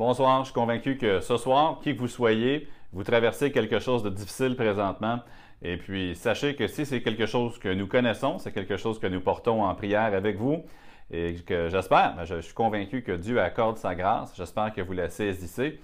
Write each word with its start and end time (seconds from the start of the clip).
Bonsoir, 0.00 0.38
je 0.38 0.44
suis 0.46 0.54
convaincu 0.54 0.96
que 0.96 1.20
ce 1.20 1.36
soir, 1.36 1.78
qui 1.82 1.94
que 1.94 2.00
vous 2.00 2.08
soyez, 2.08 2.66
vous 2.94 3.04
traversez 3.04 3.52
quelque 3.52 3.80
chose 3.80 4.02
de 4.02 4.08
difficile 4.08 4.56
présentement. 4.56 5.18
Et 5.60 5.76
puis, 5.76 6.16
sachez 6.16 6.56
que 6.56 6.66
si 6.68 6.86
c'est 6.86 7.02
quelque 7.02 7.26
chose 7.26 7.58
que 7.58 7.68
nous 7.68 7.86
connaissons, 7.86 8.38
c'est 8.38 8.50
quelque 8.50 8.78
chose 8.78 8.98
que 8.98 9.06
nous 9.06 9.20
portons 9.20 9.62
en 9.62 9.74
prière 9.74 10.14
avec 10.14 10.38
vous 10.38 10.64
et 11.10 11.34
que 11.46 11.68
j'espère, 11.68 12.24
je, 12.24 12.40
suis 12.40 12.54
convaincu 12.54 13.02
que 13.02 13.12
Dieu 13.12 13.42
accorde 13.42 13.76
sa 13.76 13.94
grâce. 13.94 14.34
J'espère 14.34 14.72
que 14.72 14.80
vous 14.80 14.94
la 14.94 15.10
saisissez. 15.10 15.78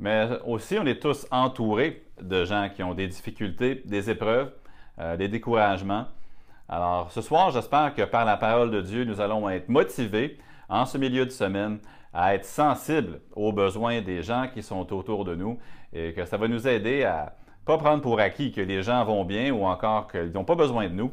Mais 0.00 0.28
aussi, 0.44 0.78
on 0.78 0.84
est 0.84 1.00
tous 1.00 1.26
entourés 1.30 2.04
de 2.20 2.44
gens 2.44 2.68
qui 2.68 2.82
ont 2.82 2.92
des 2.92 3.08
difficultés, 3.08 3.80
des 3.86 4.10
épreuves, 4.10 4.52
euh, 4.98 5.16
des 5.16 5.28
découragements. 5.28 6.08
Alors, 6.68 7.12
ce 7.12 7.20
soir, 7.20 7.50
j'espère 7.52 7.94
que 7.94 8.02
par 8.02 8.24
la 8.24 8.36
parole 8.36 8.72
de 8.72 8.80
Dieu, 8.80 9.04
nous 9.04 9.20
allons 9.20 9.48
être 9.48 9.68
motivés 9.68 10.38
en 10.68 10.84
ce 10.84 10.98
milieu 10.98 11.24
de 11.24 11.30
semaine 11.30 11.78
à 12.12 12.34
être 12.34 12.44
sensibles 12.44 13.20
aux 13.36 13.52
besoins 13.52 14.00
des 14.00 14.22
gens 14.22 14.48
qui 14.52 14.62
sont 14.62 14.92
autour 14.92 15.24
de 15.24 15.36
nous 15.36 15.58
et 15.92 16.12
que 16.12 16.24
ça 16.24 16.36
va 16.36 16.48
nous 16.48 16.66
aider 16.66 17.04
à 17.04 17.36
pas 17.64 17.78
prendre 17.78 18.02
pour 18.02 18.18
acquis 18.18 18.50
que 18.50 18.60
les 18.60 18.82
gens 18.82 19.04
vont 19.04 19.24
bien 19.24 19.52
ou 19.52 19.64
encore 19.64 20.08
qu'ils 20.08 20.32
n'ont 20.32 20.44
pas 20.44 20.54
besoin 20.56 20.88
de 20.88 20.94
nous, 20.94 21.12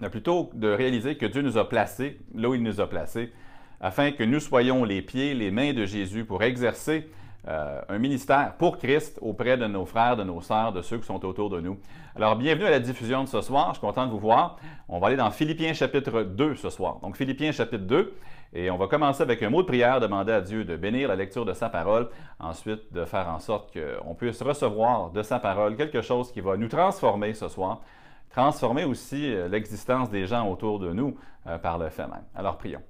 mais 0.00 0.10
plutôt 0.10 0.50
de 0.52 0.68
réaliser 0.68 1.16
que 1.16 1.26
Dieu 1.26 1.40
nous 1.42 1.56
a 1.56 1.68
placés 1.68 2.18
là 2.34 2.48
où 2.50 2.54
il 2.54 2.62
nous 2.62 2.80
a 2.80 2.88
placés 2.88 3.32
afin 3.80 4.12
que 4.12 4.24
nous 4.24 4.40
soyons 4.40 4.84
les 4.84 5.00
pieds, 5.00 5.32
les 5.32 5.50
mains 5.50 5.72
de 5.72 5.86
Jésus 5.86 6.26
pour 6.26 6.42
exercer 6.42 7.08
euh, 7.48 7.80
un 7.88 7.98
ministère 7.98 8.54
pour 8.58 8.78
Christ 8.78 9.18
auprès 9.22 9.56
de 9.56 9.66
nos 9.66 9.86
frères, 9.86 10.16
de 10.16 10.24
nos 10.24 10.40
sœurs, 10.40 10.72
de 10.72 10.82
ceux 10.82 10.98
qui 10.98 11.06
sont 11.06 11.24
autour 11.24 11.48
de 11.48 11.60
nous. 11.60 11.78
Alors, 12.14 12.36
bienvenue 12.36 12.66
à 12.66 12.70
la 12.70 12.80
diffusion 12.80 13.24
de 13.24 13.28
ce 13.28 13.40
soir. 13.40 13.68
Je 13.68 13.78
suis 13.78 13.80
content 13.80 14.06
de 14.06 14.10
vous 14.10 14.18
voir. 14.18 14.56
On 14.88 14.98
va 14.98 15.06
aller 15.06 15.16
dans 15.16 15.30
Philippiens 15.30 15.72
chapitre 15.72 16.22
2 16.22 16.56
ce 16.56 16.68
soir. 16.68 16.98
Donc, 17.00 17.16
Philippiens 17.16 17.52
chapitre 17.52 17.84
2. 17.84 18.14
Et 18.52 18.70
on 18.70 18.76
va 18.76 18.88
commencer 18.88 19.22
avec 19.22 19.42
un 19.42 19.50
mot 19.50 19.62
de 19.62 19.66
prière, 19.66 20.00
demander 20.00 20.32
à 20.32 20.40
Dieu 20.40 20.64
de 20.64 20.76
bénir 20.76 21.08
la 21.08 21.16
lecture 21.16 21.44
de 21.44 21.52
sa 21.52 21.68
parole, 21.68 22.08
ensuite 22.40 22.92
de 22.92 23.04
faire 23.04 23.28
en 23.28 23.38
sorte 23.38 23.72
qu'on 23.72 24.14
puisse 24.14 24.42
recevoir 24.42 25.10
de 25.10 25.22
sa 25.22 25.38
parole 25.38 25.76
quelque 25.76 26.02
chose 26.02 26.32
qui 26.32 26.40
va 26.40 26.56
nous 26.56 26.68
transformer 26.68 27.32
ce 27.32 27.48
soir, 27.48 27.80
transformer 28.28 28.84
aussi 28.84 29.32
euh, 29.32 29.48
l'existence 29.48 30.10
des 30.10 30.26
gens 30.26 30.50
autour 30.50 30.80
de 30.80 30.92
nous 30.92 31.16
euh, 31.46 31.58
par 31.58 31.78
le 31.78 31.90
fait 31.90 32.08
même. 32.08 32.24
Alors 32.34 32.58
prions. 32.58 32.82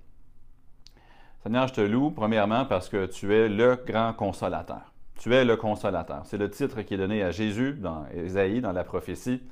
Seigneur, 1.42 1.68
je 1.68 1.72
te 1.72 1.80
loue 1.80 2.10
premièrement 2.10 2.66
parce 2.66 2.90
que 2.90 3.06
tu 3.06 3.34
es 3.34 3.48
le 3.48 3.82
grand 3.86 4.12
consolateur. 4.12 4.92
Tu 5.18 5.34
es 5.34 5.42
le 5.42 5.56
consolateur. 5.56 6.20
C'est 6.24 6.36
le 6.36 6.50
titre 6.50 6.82
qui 6.82 6.92
est 6.92 6.98
donné 6.98 7.22
à 7.22 7.30
Jésus 7.30 7.72
dans 7.72 8.04
Ésaïe, 8.14 8.60
dans 8.60 8.72
la 8.72 8.84
prophétie. 8.84 9.42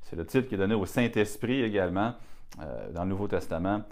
C'est 0.00 0.16
le 0.16 0.24
titre 0.24 0.48
qui 0.48 0.54
est 0.54 0.58
donné 0.58 0.74
au 0.74 0.86
Saint-Esprit 0.86 1.62
également 1.62 2.14
euh, 2.62 2.90
dans 2.92 3.02
le 3.02 3.10
Nouveau 3.10 3.28
Testament. 3.28 3.82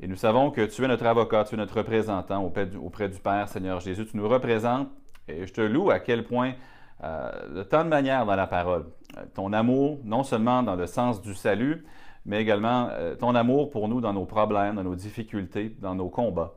Et 0.00 0.06
nous 0.06 0.16
savons 0.16 0.50
que 0.50 0.62
tu 0.62 0.82
es 0.82 0.88
notre 0.88 1.04
avocat, 1.04 1.44
tu 1.44 1.56
es 1.56 1.58
notre 1.58 1.76
représentant 1.76 2.42
auprès 2.42 2.66
du, 3.08 3.18
Père, 3.18 3.48
Seigneur 3.48 3.80
Jésus. 3.80 4.06
Tu 4.06 4.16
nous 4.16 4.28
représentes 4.28 4.88
et 5.28 5.46
je 5.46 5.52
te 5.52 5.60
loue 5.60 5.90
à 5.90 6.00
quel 6.00 6.24
point, 6.24 6.54
euh, 7.02 7.54
de 7.54 7.62
tant 7.64 7.84
de 7.84 7.90
manières 7.90 8.24
dans 8.24 8.36
la 8.36 8.46
parole, 8.46 8.86
euh, 9.18 9.24
ton 9.34 9.52
amour, 9.52 10.00
non 10.04 10.22
seulement 10.22 10.62
dans 10.62 10.74
le 10.74 10.86
sens 10.86 11.20
du 11.20 11.34
salut, 11.34 11.84
mais 12.24 12.40
également 12.40 12.88
ton 13.18 13.34
amour 13.34 13.70
pour 13.70 13.88
nous 13.88 14.00
dans 14.00 14.14
nos 14.14 14.24
problèmes, 14.24 14.76
dans 14.76 14.84
nos 14.84 14.94
difficultés, 14.94 15.76
dans 15.82 15.94
nos 15.94 16.08
combats. 16.08 16.54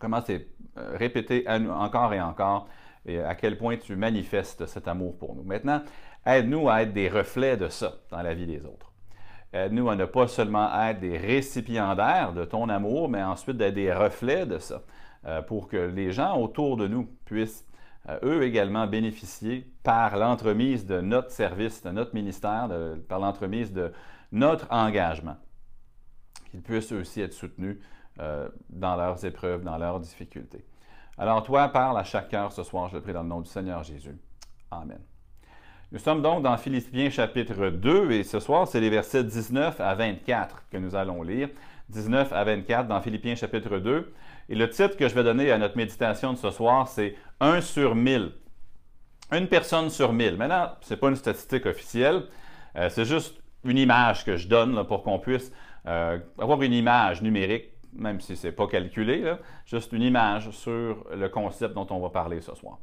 Comment 0.00 0.20
c'est 0.26 0.48
répété 0.76 1.46
encore 1.48 2.12
et 2.12 2.20
encore 2.20 2.68
et 3.06 3.20
à 3.20 3.34
quel 3.34 3.56
point 3.56 3.76
tu 3.76 3.96
manifestes 3.96 4.66
cet 4.66 4.88
amour 4.88 5.16
pour 5.18 5.34
nous. 5.34 5.42
Maintenant, 5.42 5.82
aide-nous 6.26 6.68
à 6.68 6.82
être 6.82 6.92
des 6.92 7.08
reflets 7.08 7.56
de 7.56 7.68
ça 7.68 7.94
dans 8.10 8.22
la 8.22 8.34
vie 8.34 8.46
des 8.46 8.64
autres. 8.64 8.92
Aide-nous 9.52 9.88
à 9.90 9.96
ne 9.96 10.04
pas 10.04 10.28
seulement 10.28 10.70
être 10.82 11.00
des 11.00 11.16
récipiendaires 11.16 12.32
de 12.32 12.44
ton 12.44 12.68
amour, 12.68 13.08
mais 13.08 13.22
ensuite 13.22 13.56
d'être 13.56 13.74
des 13.74 13.92
reflets 13.92 14.46
de 14.46 14.58
ça, 14.58 14.82
euh, 15.26 15.42
pour 15.42 15.66
que 15.66 15.76
les 15.76 16.12
gens 16.12 16.38
autour 16.38 16.76
de 16.76 16.86
nous 16.86 17.08
puissent 17.24 17.66
euh, 18.08 18.18
eux 18.22 18.42
également 18.42 18.86
bénéficier 18.86 19.66
par 19.82 20.16
l'entremise 20.16 20.86
de 20.86 21.00
notre 21.00 21.30
service, 21.30 21.82
de 21.82 21.90
notre 21.90 22.14
ministère, 22.14 22.68
par 23.08 23.18
l'entremise 23.18 23.72
de 23.72 23.92
notre 24.30 24.66
engagement, 24.70 25.36
qu'ils 26.50 26.62
puissent 26.62 26.92
aussi 26.92 27.20
être 27.20 27.32
soutenus 27.32 27.78
euh, 28.20 28.48
dans 28.68 28.96
leurs 28.96 29.24
épreuves, 29.24 29.64
dans 29.64 29.78
leurs 29.78 30.00
difficultés. 30.00 30.64
Alors 31.18 31.42
toi, 31.42 31.68
parle 31.68 31.98
à 31.98 32.04
chaque 32.04 32.28
cœur 32.28 32.52
ce 32.52 32.62
soir, 32.62 32.88
je 32.88 32.96
le 32.96 33.02
prie 33.02 33.12
dans 33.12 33.22
le 33.22 33.28
nom 33.28 33.40
du 33.40 33.48
Seigneur 33.50 33.82
Jésus. 33.82 34.16
Amen. 34.70 35.00
Nous 35.92 35.98
sommes 35.98 36.22
donc 36.22 36.42
dans 36.42 36.56
Philippiens 36.56 37.10
chapitre 37.10 37.68
2 37.68 38.12
et 38.12 38.22
ce 38.22 38.38
soir, 38.38 38.68
c'est 38.68 38.80
les 38.80 38.90
versets 38.90 39.24
19 39.24 39.80
à 39.80 39.94
24 39.96 40.64
que 40.70 40.76
nous 40.76 40.94
allons 40.94 41.22
lire. 41.22 41.48
19 41.88 42.32
à 42.32 42.44
24 42.44 42.86
dans 42.86 43.00
Philippiens 43.00 43.34
chapitre 43.34 43.78
2. 43.78 44.12
Et 44.48 44.54
le 44.54 44.70
titre 44.70 44.96
que 44.96 45.08
je 45.08 45.14
vais 45.14 45.24
donner 45.24 45.50
à 45.50 45.58
notre 45.58 45.76
méditation 45.76 46.32
de 46.32 46.38
ce 46.38 46.50
soir, 46.50 46.86
c'est 46.86 47.16
1 47.40 47.60
sur 47.60 47.96
1000. 47.96 48.32
Une 49.32 49.48
personne 49.48 49.90
sur 49.90 50.12
1000. 50.12 50.36
Maintenant, 50.36 50.70
ce 50.80 50.94
n'est 50.94 51.00
pas 51.00 51.08
une 51.08 51.16
statistique 51.16 51.66
officielle, 51.66 52.24
euh, 52.76 52.88
c'est 52.88 53.04
juste 53.04 53.40
une 53.64 53.78
image 53.78 54.24
que 54.24 54.36
je 54.36 54.48
donne 54.48 54.84
pour 54.86 55.02
qu'on 55.02 55.18
puisse 55.18 55.52
euh, 55.86 56.18
avoir 56.38 56.62
une 56.62 56.72
image 56.72 57.22
numérique, 57.22 57.70
même 57.92 58.20
si 58.20 58.36
ce 58.36 58.46
n'est 58.46 58.52
pas 58.52 58.66
calculé, 58.66 59.34
juste 59.66 59.92
une 59.92 60.02
image 60.02 60.50
sur 60.50 61.04
le 61.14 61.28
concept 61.28 61.74
dont 61.74 61.86
on 61.90 62.00
va 62.00 62.10
parler 62.10 62.40
ce 62.40 62.54
soir. 62.54 62.78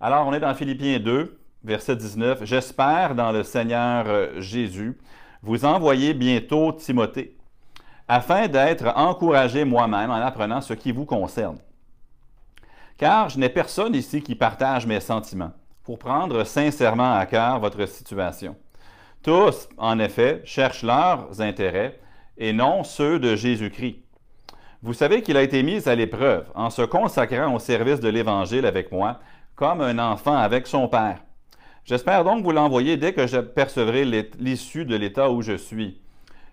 Alors, 0.00 0.26
on 0.26 0.32
est 0.32 0.40
dans 0.40 0.54
Philippiens 0.54 0.98
2, 0.98 1.38
verset 1.64 1.96
19, 1.96 2.44
J'espère 2.44 3.14
dans 3.14 3.32
le 3.32 3.42
Seigneur 3.42 4.04
euh, 4.06 4.40
Jésus 4.40 4.98
vous 5.42 5.64
envoyer 5.64 6.12
bientôt 6.12 6.72
Timothée, 6.72 7.36
afin 8.08 8.48
d'être 8.48 8.92
encouragé 8.96 9.64
moi-même 9.64 10.10
en 10.10 10.16
apprenant 10.16 10.60
ce 10.60 10.74
qui 10.74 10.92
vous 10.92 11.04
concerne. 11.04 11.58
Car 12.96 13.28
je 13.28 13.38
n'ai 13.38 13.48
personne 13.48 13.94
ici 13.94 14.22
qui 14.22 14.34
partage 14.34 14.86
mes 14.86 15.00
sentiments 15.00 15.52
pour 15.82 15.98
prendre 15.98 16.44
sincèrement 16.44 17.14
à 17.14 17.26
cœur 17.26 17.60
votre 17.60 17.86
situation. 17.86 18.56
Tous, 19.22 19.68
en 19.76 19.98
effet, 19.98 20.42
cherchent 20.44 20.82
leurs 20.82 21.40
intérêts 21.40 21.98
et 22.38 22.52
non 22.52 22.84
ceux 22.84 23.18
de 23.18 23.36
Jésus-Christ. 23.36 24.05
Vous 24.86 24.94
savez 24.94 25.20
qu'il 25.20 25.36
a 25.36 25.42
été 25.42 25.64
mis 25.64 25.88
à 25.88 25.96
l'épreuve 25.96 26.48
en 26.54 26.70
se 26.70 26.82
consacrant 26.82 27.52
au 27.52 27.58
service 27.58 27.98
de 27.98 28.08
l'Évangile 28.08 28.64
avec 28.64 28.92
moi, 28.92 29.18
comme 29.56 29.80
un 29.80 29.98
enfant 29.98 30.36
avec 30.36 30.68
son 30.68 30.86
Père. 30.86 31.24
J'espère 31.84 32.22
donc 32.22 32.44
vous 32.44 32.52
l'envoyer 32.52 32.96
dès 32.96 33.12
que 33.12 33.26
je 33.26 33.38
percevrai 33.38 34.04
l'issue 34.38 34.84
de 34.84 34.94
l'état 34.94 35.28
où 35.28 35.42
je 35.42 35.56
suis. 35.56 36.00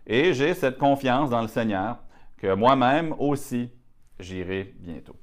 Et 0.08 0.34
j'ai 0.34 0.56
cette 0.56 0.80
confiance 0.80 1.30
dans 1.30 1.44
le 1.44 1.48
Seigneur 1.48 1.98
que 2.38 2.56
moi-même 2.56 3.14
aussi 3.20 3.70
j'irai 4.20 4.74
bientôt. 4.80 5.16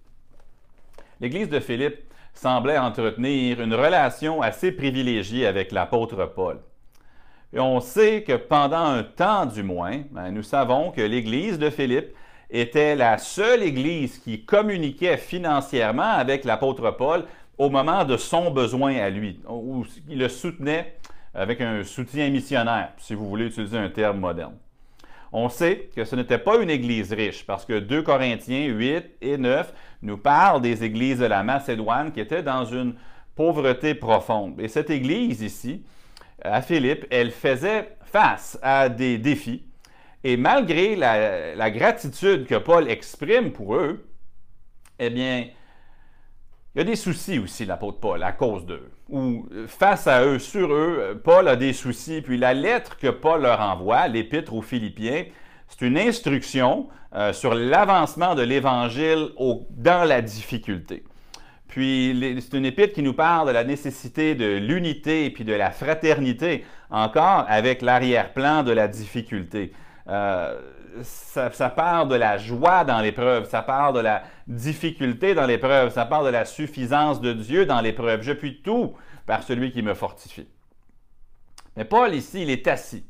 L'Église 1.21 1.49
de 1.49 1.59
Philippe 1.59 1.99
semblait 2.33 2.79
entretenir 2.79 3.61
une 3.61 3.75
relation 3.75 4.41
assez 4.41 4.71
privilégiée 4.71 5.49
avec 5.49 5.73
l'apôtre 5.73 6.27
Paul. 6.27 6.61
Et 7.53 7.59
on 7.59 7.81
sait 7.81 8.23
que 8.23 8.37
pendant 8.37 8.85
un 8.85 9.03
temps 9.03 9.47
du 9.47 9.65
moins, 9.65 10.03
ben, 10.13 10.31
nous 10.31 10.45
savons 10.45 10.93
que 10.93 11.01
l'Église 11.01 11.59
de 11.59 11.71
Philippe 11.71 12.15
était 12.51 12.97
la 12.97 13.19
seule 13.19 13.63
Église 13.63 14.19
qui 14.19 14.45
communiquait 14.45 15.17
financièrement 15.17 16.03
avec 16.03 16.45
l'apôtre 16.45 16.91
Paul 16.91 17.25
au 17.59 17.71
moment 17.71 18.05
de 18.05 18.17
son 18.17 18.51
besoin 18.51 18.97
à 18.97 19.11
lui, 19.11 19.41
où 19.49 19.85
il 20.09 20.19
le 20.19 20.29
soutenait 20.29 20.97
avec 21.35 21.61
un 21.61 21.85
soutien 21.85 22.29
missionnaire, 22.31 22.93
si 22.99 23.15
vous 23.15 23.29
voulez 23.29 23.47
utiliser 23.47 23.79
un 23.79 23.91
terme 23.91 24.19
moderne. 24.19 24.55
On 25.33 25.49
sait 25.49 25.91
que 25.95 26.05
ce 26.05 26.17
n'était 26.17 26.39
pas 26.39 26.57
une 26.57 26.71
église 26.71 27.13
riche, 27.13 27.47
parce 27.47 27.65
que 27.65 27.79
2 27.79 28.03
Corinthiens 28.03 28.67
8 28.67 29.05
et 29.21 29.37
9 29.37 29.73
nous 30.03 30.17
parlent 30.17 30.61
des 30.61 30.83
églises 30.83 31.21
de 31.21 31.27
la 31.27 31.45
Macédoine 31.45 32.11
qui 32.11 32.21
étaient 32.21 32.43
dans 32.43 32.65
une 32.65 32.95
pauvreté 33.37 33.95
profonde. 33.95 34.61
Et 34.61 34.67
cette 34.67 34.91
église 34.91 35.41
ici, 35.43 35.85
à 36.43 36.63
Philippe, 36.63 37.07
elle 37.11 37.31
faisait 37.31 37.97
face 38.05 38.59
à 38.61 38.89
des 38.89 39.19
défis. 39.19 39.63
Et 40.23 40.37
malgré 40.37 40.97
la, 40.97 41.71
gratitude 41.71 42.47
que 42.47 42.57
Paul 42.57 42.91
exprime 42.91 43.53
pour 43.53 43.77
eux, 43.77 44.07
eh 44.99 45.11
bien, 45.11 45.47
il 46.75 46.79
y 46.79 46.81
a 46.83 46.85
des 46.85 46.97
soucis 46.97 47.39
aussi, 47.39 47.65
l'apôtre 47.65 47.99
Paul, 48.01 48.23
à 48.23 48.33
cause 48.33 48.67
d'eux. 48.67 48.91
Ou 49.09 49.47
euh, 49.53 49.67
face 49.67 50.07
à 50.07 50.25
eux, 50.25 50.39
sur 50.39 50.73
eux, 50.73 50.99
euh, 51.01 51.15
Paul 51.15 51.49
a 51.49 51.57
des 51.57 51.73
soucis. 51.73 52.21
Puis 52.23 52.39
la 52.39 52.55
lettre 52.55 52.97
que 52.97 53.09
Paul 53.09 53.43
leur 53.43 53.61
envoie, 53.61 54.07
l'épître 54.07 54.55
aux 54.55 54.63
Philippiens, 54.63 55.25
c'est 55.67 55.85
une 55.85 55.99
instruction 55.99 56.89
euh, 57.15 57.33
sur 57.33 57.55
l'avancement 57.55 58.37
de 58.37 58.43
l'Évangile 58.43 59.31
dans 59.71 60.05
la 60.07 60.23
difficulté. 60.23 61.03
Puis 61.67 62.39
c'est 62.41 62.57
une 62.57 62.67
épître 62.67 62.95
qui 62.95 63.03
nous 63.03 63.15
parle 63.15 63.49
de 63.49 63.53
la 63.53 63.65
nécessité 63.65 64.35
de 64.35 64.57
l'unité 64.57 65.25
et 65.25 65.31
puis 65.31 65.45
de 65.45 65.53
la 65.53 65.71
fraternité, 65.71 66.65
encore 66.91 67.45
avec 67.49 67.81
l'arrière-plan 67.81 68.65
de 68.65 68.73
la 68.73 68.87
difficulté. 68.87 69.73
Euh, 70.09 70.59
ça, 71.03 71.71
parle 71.71 72.09
de 72.09 72.15
la 72.15 72.39
joie 72.39 72.85
dans 72.85 73.01
l'épreuve, 73.01 73.49
ça 73.49 73.63
parle 73.63 73.95
de 73.95 74.01
la 74.01 74.23
difficulté 74.47 75.35
dans 75.35 75.47
l'épreuve, 75.47 75.93
ça 75.93 76.05
parle 76.05 76.27
de 76.27 76.31
la 76.31 76.45
suffisance 76.45 77.21
de 77.21 77.33
Dieu 77.33 77.67
dans 77.67 77.81
l'épreuve. 77.81 78.23
Je 78.23 78.33
puis 78.33 78.61
tout 78.63 78.95
par 79.27 79.43
celui 79.43 79.71
qui 79.71 79.83
me 79.83 79.95
fortifie. 79.95 80.49
Mais 81.77 81.85
Paul 81.85 82.15
ici, 82.15 82.43
il 82.43 82.51
est 82.51 82.67
assis 82.67 83.05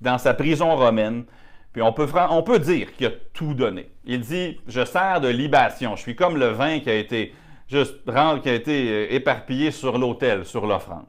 dans 0.00 0.18
sa 0.18 0.34
prison 0.34 0.74
romaine, 0.76 1.24
puis 1.72 1.82
on 1.82 1.92
peut, 1.92 2.08
on 2.30 2.42
peut 2.42 2.58
dire 2.58 2.94
qu'il 2.94 3.06
a 3.06 3.10
tout 3.32 3.54
donné. 3.54 3.90
Il 4.04 4.20
dit, 4.20 4.58
je 4.66 4.84
sers 4.84 5.20
de 5.20 5.28
libation, 5.28 5.96
je 5.96 6.00
suis 6.00 6.16
comme 6.16 6.38
le 6.38 6.48
vin 6.48 6.80
qui 6.80 6.88
a 6.88 6.94
été, 6.94 7.34
juste, 7.68 7.96
qui 8.04 8.48
a 8.48 8.54
été 8.54 8.90
euh, 8.90 9.12
éparpillé 9.14 9.70
sur 9.70 9.98
l'autel, 9.98 10.46
sur 10.46 10.66
l'offrande. 10.66 11.06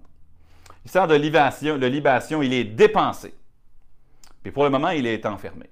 Il 0.83 0.91
sert 0.91 1.07
de 1.07 1.15
libation, 1.15 1.77
de 1.77 1.87
libation, 1.87 2.41
il 2.41 2.53
est 2.53 2.63
dépensé. 2.63 3.33
Puis 4.47 4.53
pour 4.53 4.63
le 4.63 4.69
moment, 4.69 4.91
il 4.91 5.05
est 5.05 5.25
enfermé. 5.25 5.65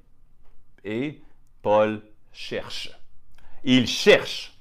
Et 0.84 1.22
Paul 1.62 2.02
cherche. 2.34 2.92
Il 3.64 3.88
cherche. 3.88 4.52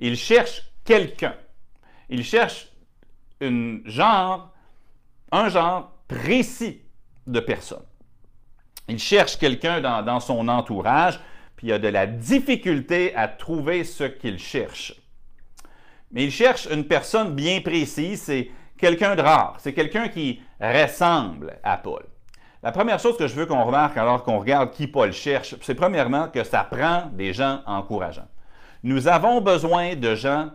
Il 0.00 0.16
cherche 0.16 0.64
quelqu'un. 0.84 1.36
Il 2.08 2.24
cherche 2.24 2.66
une 3.40 3.82
genre, 3.84 4.52
un 5.30 5.48
genre 5.50 5.92
précis 6.08 6.82
de 7.28 7.38
personne. 7.38 7.84
Il 8.88 8.98
cherche 8.98 9.38
quelqu'un 9.38 9.80
dans, 9.80 10.02
dans, 10.02 10.18
son 10.18 10.48
entourage, 10.48 11.20
puis 11.54 11.68
il 11.68 11.72
a 11.72 11.78
de 11.78 11.86
la 11.86 12.08
difficulté 12.08 13.14
à 13.14 13.28
trouver 13.28 13.84
ce 13.84 14.02
qu'il 14.02 14.40
cherche. 14.40 14.94
Mais 16.10 16.24
il 16.24 16.32
cherche 16.32 16.66
une 16.72 16.88
personne 16.88 17.36
bien 17.36 17.60
précise, 17.60 18.20
c'est 18.20 18.50
quelqu'un 18.76 19.14
de 19.14 19.22
rare, 19.22 19.58
c'est 19.60 19.74
quelqu'un 19.74 20.08
qui 20.08 20.42
ressemble 20.60 21.56
à 21.62 21.76
Paul. 21.76 22.04
La 22.62 22.72
première 22.72 22.98
chose 22.98 23.16
que 23.16 23.28
je 23.28 23.34
veux 23.34 23.46
qu'on 23.46 23.64
remarque 23.64 23.96
alors 23.96 24.24
qu'on 24.24 24.38
regarde 24.38 24.72
qui 24.72 24.88
Paul 24.88 25.12
cherche, 25.12 25.54
c'est 25.62 25.76
premièrement 25.76 26.28
que 26.28 26.42
ça 26.42 26.64
prend 26.64 27.04
des 27.12 27.32
gens 27.32 27.60
encourageants. 27.66 28.26
Nous 28.82 29.06
avons 29.06 29.40
besoin 29.40 29.94
de 29.94 30.14
gens 30.16 30.50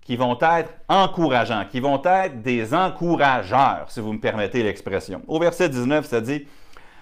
qui 0.00 0.16
vont 0.16 0.38
être 0.40 0.72
encourageants, 0.88 1.64
qui 1.70 1.80
vont 1.80 2.00
être 2.04 2.42
des 2.42 2.74
encourageurs, 2.74 3.86
si 3.88 4.00
vous 4.00 4.12
me 4.12 4.20
permettez 4.20 4.62
l'expression. 4.62 5.20
Au 5.26 5.40
verset 5.40 5.68
19, 5.68 6.06
ça 6.06 6.20
dit, 6.20 6.46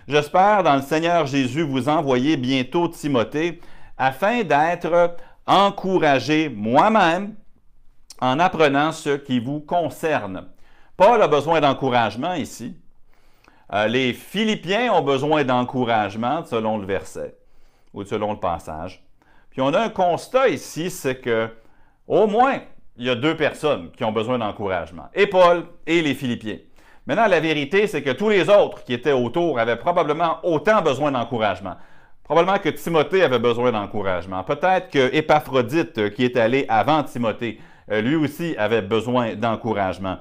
J'espère 0.08 0.62
dans 0.62 0.76
le 0.76 0.82
Seigneur 0.82 1.26
Jésus 1.26 1.62
vous 1.62 1.88
envoyer 1.88 2.36
bientôt 2.36 2.88
Timothée 2.88 3.60
afin 3.98 4.42
d'être 4.42 5.16
encouragé 5.46 6.48
moi-même 6.48 7.34
en 8.20 8.38
apprenant 8.38 8.92
ce 8.92 9.10
qui 9.10 9.38
vous 9.38 9.60
concerne. 9.60 10.46
Paul 10.96 11.20
a 11.20 11.28
besoin 11.28 11.60
d'encouragement 11.60 12.34
ici. 12.34 12.76
Euh, 13.72 13.88
les 13.88 14.12
Philippiens 14.12 14.92
ont 14.92 15.02
besoin 15.02 15.44
d'encouragement 15.44 16.44
selon 16.44 16.78
le 16.78 16.86
verset 16.86 17.36
ou 17.92 18.04
selon 18.04 18.32
le 18.32 18.38
passage. 18.38 19.04
Puis 19.50 19.60
on 19.60 19.72
a 19.74 19.80
un 19.80 19.88
constat 19.88 20.48
ici, 20.48 20.90
c'est 20.90 21.20
que 21.20 21.48
au 22.06 22.26
moins 22.26 22.60
il 22.96 23.06
y 23.06 23.10
a 23.10 23.14
deux 23.14 23.36
personnes 23.36 23.90
qui 23.90 24.04
ont 24.04 24.12
besoin 24.12 24.38
d'encouragement, 24.38 25.08
et 25.14 25.26
Paul 25.26 25.64
et 25.86 26.00
les 26.00 26.14
Philippiens. 26.14 26.58
Maintenant, 27.06 27.26
la 27.26 27.40
vérité, 27.40 27.86
c'est 27.86 28.02
que 28.02 28.10
tous 28.10 28.28
les 28.28 28.48
autres 28.48 28.82
qui 28.84 28.92
étaient 28.92 29.12
autour 29.12 29.58
avaient 29.58 29.76
probablement 29.76 30.38
autant 30.42 30.82
besoin 30.82 31.12
d'encouragement. 31.12 31.76
Probablement 32.24 32.58
que 32.58 32.70
Timothée 32.70 33.22
avait 33.22 33.38
besoin 33.38 33.70
d'encouragement. 33.70 34.42
Peut-être 34.42 34.90
que 34.90 35.14
Épaphrodite, 35.14 35.98
euh, 35.98 36.08
qui 36.08 36.24
est 36.24 36.36
allé 36.36 36.66
avant 36.68 37.04
Timothée, 37.04 37.60
euh, 37.92 38.00
lui 38.00 38.16
aussi 38.16 38.56
avait 38.56 38.82
besoin 38.82 39.34
d'encouragement. 39.34 40.18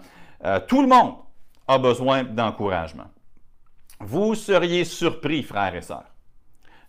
tout 0.68 0.82
le 0.82 0.88
monde 0.88 1.16
a 1.68 1.80
besoin 1.80 2.24
d'encouragement. 2.24 3.06
Vous 4.00 4.36
seriez 4.36 4.84
surpris, 4.84 5.44
frères 5.44 5.76
et 5.76 5.82
sœurs, 5.82 6.14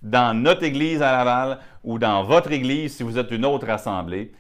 dans 0.03 0.35
notre 0.35 0.65
Église 0.65 1.03
à 1.03 1.13
Laval 1.13 1.59
ou 1.85 1.99
dans 1.99 2.25
votre 2.25 2.53
Église 2.53 2.97
si 2.97 3.03
vous 3.03 3.19
êtes 3.19 3.31
une 3.31 3.45
autre 3.45 3.69
assemblée, 3.69 4.33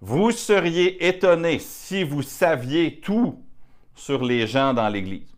vous 0.00 0.30
seriez 0.30 1.06
étonnés 1.06 1.58
si 1.58 2.04
vous 2.04 2.22
saviez 2.22 3.00
tout 3.00 3.44
sur 3.94 4.24
les 4.24 4.46
gens 4.46 4.74
dans 4.74 4.88
l'Église. 4.88 5.32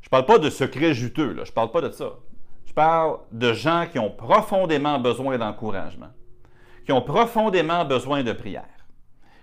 Je 0.00 0.06
ne 0.06 0.10
parle 0.10 0.26
pas 0.26 0.38
de 0.38 0.50
secrets 0.50 0.94
juteux, 0.94 1.32
là. 1.32 1.44
je 1.44 1.50
ne 1.50 1.54
parle 1.54 1.72
pas 1.72 1.80
de 1.80 1.90
ça. 1.90 2.12
Je 2.64 2.72
parle 2.72 3.18
de 3.32 3.52
gens 3.52 3.86
qui 3.90 3.98
ont 3.98 4.10
profondément 4.10 4.98
besoin 4.98 5.38
d'encouragement, 5.38 6.10
qui 6.84 6.92
ont 6.92 7.02
profondément 7.02 7.84
besoin 7.84 8.22
de 8.22 8.32
prière, 8.32 8.86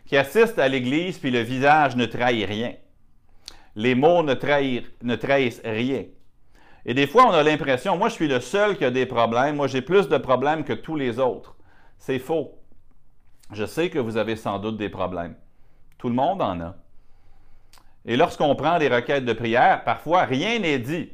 qui 0.05 0.15
assistent 0.15 0.59
à 0.59 0.67
l'Église 0.67 1.19
puis 1.19 1.31
le 1.31 1.41
visage 1.41 1.95
ne 1.95 2.05
trahit 2.05 2.47
rien 2.47 2.73
les 3.75 3.95
mots 3.95 4.23
ne, 4.23 4.33
trahissent 4.33 5.61
rien. 5.63 6.05
Et 6.85 6.93
des 6.93 7.07
fois, 7.07 7.27
on 7.27 7.31
a 7.31 7.43
l'impression, 7.43 7.97
moi, 7.97 8.09
je 8.09 8.13
suis 8.13 8.27
le 8.27 8.39
seul 8.39 8.77
qui 8.77 8.85
a 8.85 8.91
des 8.91 9.05
problèmes, 9.05 9.55
moi, 9.55 9.67
j'ai 9.67 9.81
plus 9.81 10.09
de 10.09 10.17
problèmes 10.17 10.63
que 10.63 10.73
tous 10.73 10.95
les 10.95 11.19
autres. 11.19 11.55
C'est 11.97 12.19
faux. 12.19 12.59
Je 13.51 13.65
sais 13.65 13.89
que 13.89 13.99
vous 13.99 14.17
avez 14.17 14.35
sans 14.35 14.59
doute 14.59 14.77
des 14.77 14.89
problèmes. 14.89 15.35
Tout 15.97 16.09
le 16.09 16.15
monde 16.15 16.41
en 16.41 16.59
a. 16.59 16.75
Et 18.05 18.17
lorsqu'on 18.17 18.55
prend 18.55 18.79
des 18.79 18.89
requêtes 18.89 19.25
de 19.25 19.33
prière, 19.33 19.83
parfois, 19.83 20.25
rien 20.25 20.59
n'est 20.59 20.79
dit. 20.79 21.11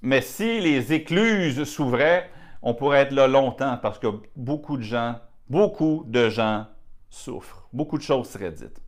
Mais 0.00 0.22
si 0.22 0.60
les 0.60 0.92
écluses 0.92 1.64
s'ouvraient, 1.64 2.30
on 2.62 2.74
pourrait 2.74 3.00
être 3.00 3.12
là 3.12 3.26
longtemps 3.26 3.78
parce 3.80 3.98
que 3.98 4.06
beaucoup 4.36 4.78
de 4.78 4.82
gens, 4.82 5.16
beaucoup 5.50 6.04
de 6.06 6.30
gens 6.30 6.66
souffrent. 7.10 7.68
Beaucoup 7.72 7.98
de 7.98 8.02
choses 8.02 8.28
seraient 8.28 8.52
dites. 8.52 8.80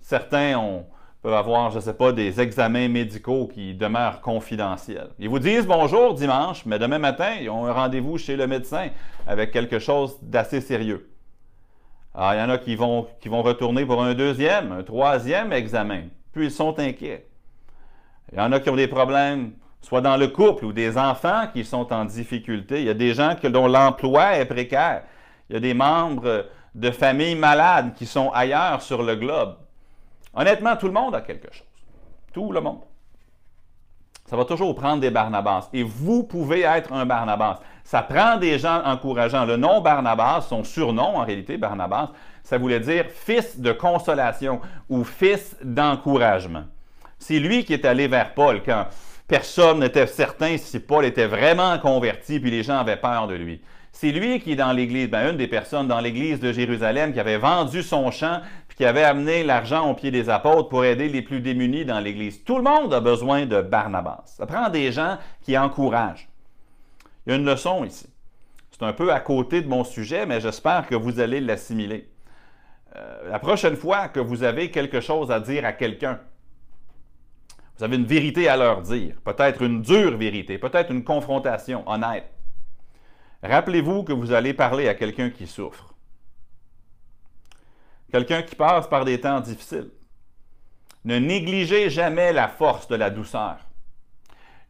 Certains 0.00 0.56
ont, 0.56 0.86
peuvent 1.24 1.32
avoir, 1.32 1.70
je 1.70 1.76
ne 1.76 1.80
sais 1.80 1.94
pas, 1.94 2.12
des 2.12 2.38
examens 2.38 2.86
médicaux 2.86 3.46
qui 3.46 3.72
demeurent 3.72 4.20
confidentiels. 4.20 5.08
Ils 5.18 5.30
vous 5.30 5.38
disent 5.38 5.66
bonjour 5.66 6.12
dimanche, 6.12 6.66
mais 6.66 6.78
demain 6.78 6.98
matin, 6.98 7.36
ils 7.40 7.48
ont 7.48 7.64
un 7.64 7.72
rendez-vous 7.72 8.18
chez 8.18 8.36
le 8.36 8.46
médecin 8.46 8.90
avec 9.26 9.50
quelque 9.50 9.78
chose 9.78 10.18
d'assez 10.20 10.60
sérieux. 10.60 11.08
Ah, 12.14 12.32
il 12.34 12.40
y 12.40 12.42
en 12.42 12.50
a 12.50 12.58
qui 12.58 12.76
vont, 12.76 13.06
qui 13.22 13.30
vont 13.30 13.40
retourner 13.40 13.86
pour 13.86 14.02
un 14.02 14.12
deuxième, 14.12 14.70
un 14.72 14.82
troisième 14.82 15.50
examen, 15.54 16.02
puis 16.30 16.44
ils 16.44 16.50
sont 16.50 16.78
inquiets. 16.78 17.26
Il 18.30 18.38
y 18.38 18.42
en 18.42 18.52
a 18.52 18.60
qui 18.60 18.68
ont 18.68 18.76
des 18.76 18.86
problèmes, 18.86 19.52
soit 19.80 20.02
dans 20.02 20.18
le 20.18 20.28
couple 20.28 20.66
ou 20.66 20.74
des 20.74 20.98
enfants 20.98 21.46
qui 21.50 21.64
sont 21.64 21.90
en 21.90 22.04
difficulté. 22.04 22.80
Il 22.80 22.86
y 22.86 22.90
a 22.90 22.94
des 22.94 23.14
gens 23.14 23.34
dont 23.44 23.66
l'emploi 23.66 24.36
est 24.36 24.44
précaire. 24.44 25.04
Il 25.48 25.54
y 25.54 25.56
a 25.56 25.60
des 25.60 25.72
membres 25.72 26.44
de 26.74 26.90
familles 26.90 27.36
malades 27.36 27.94
qui 27.94 28.04
sont 28.04 28.30
ailleurs 28.34 28.82
sur 28.82 29.02
le 29.02 29.16
globe. 29.16 29.56
Honnêtement, 30.34 30.76
tout 30.76 30.86
le 30.86 30.92
monde 30.92 31.14
a 31.14 31.20
quelque 31.20 31.52
chose. 31.52 31.66
Tout 32.32 32.52
le 32.52 32.60
monde. 32.60 32.80
Ça 34.26 34.36
va 34.36 34.44
toujours 34.44 34.74
prendre 34.74 35.00
des 35.00 35.10
Barnabas. 35.10 35.68
Et 35.72 35.82
vous 35.82 36.24
pouvez 36.24 36.62
être 36.62 36.92
un 36.92 37.04
Barnabas. 37.04 37.60
Ça 37.84 38.02
prend 38.02 38.38
des 38.38 38.58
gens 38.58 38.82
encourageants. 38.84 39.44
Le 39.44 39.56
nom 39.56 39.80
Barnabas, 39.80 40.42
son 40.48 40.64
surnom 40.64 41.16
en 41.16 41.24
réalité, 41.24 41.58
Barnabas, 41.58 42.10
ça 42.42 42.56
voulait 42.56 42.80
dire 42.80 43.06
fils 43.10 43.60
de 43.60 43.72
consolation 43.72 44.60
ou 44.88 45.04
fils 45.04 45.56
d'encouragement. 45.62 46.64
C'est 47.18 47.38
lui 47.38 47.64
qui 47.64 47.74
est 47.74 47.84
allé 47.84 48.08
vers 48.08 48.34
Paul 48.34 48.62
quand 48.64 48.86
personne 49.28 49.80
n'était 49.80 50.06
certain 50.06 50.56
si 50.56 50.80
Paul 50.80 51.04
était 51.04 51.26
vraiment 51.26 51.78
converti, 51.78 52.40
puis 52.40 52.50
les 52.50 52.62
gens 52.62 52.78
avaient 52.78 52.96
peur 52.96 53.28
de 53.28 53.34
lui. 53.34 53.60
C'est 53.92 54.10
lui 54.10 54.40
qui 54.40 54.52
est 54.52 54.56
dans 54.56 54.72
l'Église, 54.72 55.08
ben, 55.08 55.30
une 55.30 55.36
des 55.36 55.46
personnes 55.46 55.86
dans 55.86 56.00
l'Église 56.00 56.40
de 56.40 56.52
Jérusalem 56.52 57.12
qui 57.12 57.20
avait 57.20 57.38
vendu 57.38 57.82
son 57.82 58.10
champ 58.10 58.40
qui 58.76 58.84
avait 58.84 59.04
amené 59.04 59.44
l'argent 59.44 59.90
au 59.90 59.94
pied 59.94 60.10
des 60.10 60.28
apôtres 60.28 60.68
pour 60.68 60.84
aider 60.84 61.08
les 61.08 61.22
plus 61.22 61.40
démunis 61.40 61.84
dans 61.84 62.00
l'Église. 62.00 62.42
Tout 62.44 62.56
le 62.56 62.64
monde 62.64 62.92
a 62.92 63.00
besoin 63.00 63.46
de 63.46 63.62
Barnabas. 63.62 64.22
Ça 64.26 64.46
prend 64.46 64.68
des 64.68 64.90
gens 64.90 65.18
qui 65.42 65.56
encouragent. 65.56 66.28
Il 67.26 67.30
y 67.30 67.32
a 67.32 67.38
une 67.38 67.46
leçon 67.46 67.84
ici. 67.84 68.08
C'est 68.70 68.82
un 68.82 68.92
peu 68.92 69.12
à 69.12 69.20
côté 69.20 69.62
de 69.62 69.68
mon 69.68 69.84
sujet, 69.84 70.26
mais 70.26 70.40
j'espère 70.40 70.86
que 70.86 70.96
vous 70.96 71.20
allez 71.20 71.40
l'assimiler. 71.40 72.10
Euh, 72.96 73.30
la 73.30 73.38
prochaine 73.38 73.76
fois 73.76 74.08
que 74.08 74.20
vous 74.20 74.42
avez 74.42 74.70
quelque 74.70 75.00
chose 75.00 75.30
à 75.30 75.38
dire 75.38 75.64
à 75.64 75.72
quelqu'un, 75.72 76.20
vous 77.76 77.84
avez 77.84 77.96
une 77.96 78.06
vérité 78.06 78.48
à 78.48 78.56
leur 78.56 78.82
dire, 78.82 79.16
peut-être 79.24 79.62
une 79.62 79.82
dure 79.82 80.16
vérité, 80.16 80.58
peut-être 80.58 80.90
une 80.90 81.04
confrontation 81.04 81.88
honnête. 81.88 82.30
Rappelez-vous 83.42 84.04
que 84.04 84.12
vous 84.12 84.32
allez 84.32 84.54
parler 84.54 84.88
à 84.88 84.94
quelqu'un 84.94 85.30
qui 85.30 85.46
souffre 85.46 85.93
quelqu'un 88.14 88.42
qui 88.42 88.54
passe 88.54 88.86
par 88.86 89.04
des 89.04 89.20
temps 89.20 89.40
difficiles. 89.40 89.90
Ne 91.04 91.18
négligez 91.18 91.90
jamais 91.90 92.32
la 92.32 92.46
force 92.46 92.86
de 92.86 92.94
la 92.94 93.10
douceur. 93.10 93.56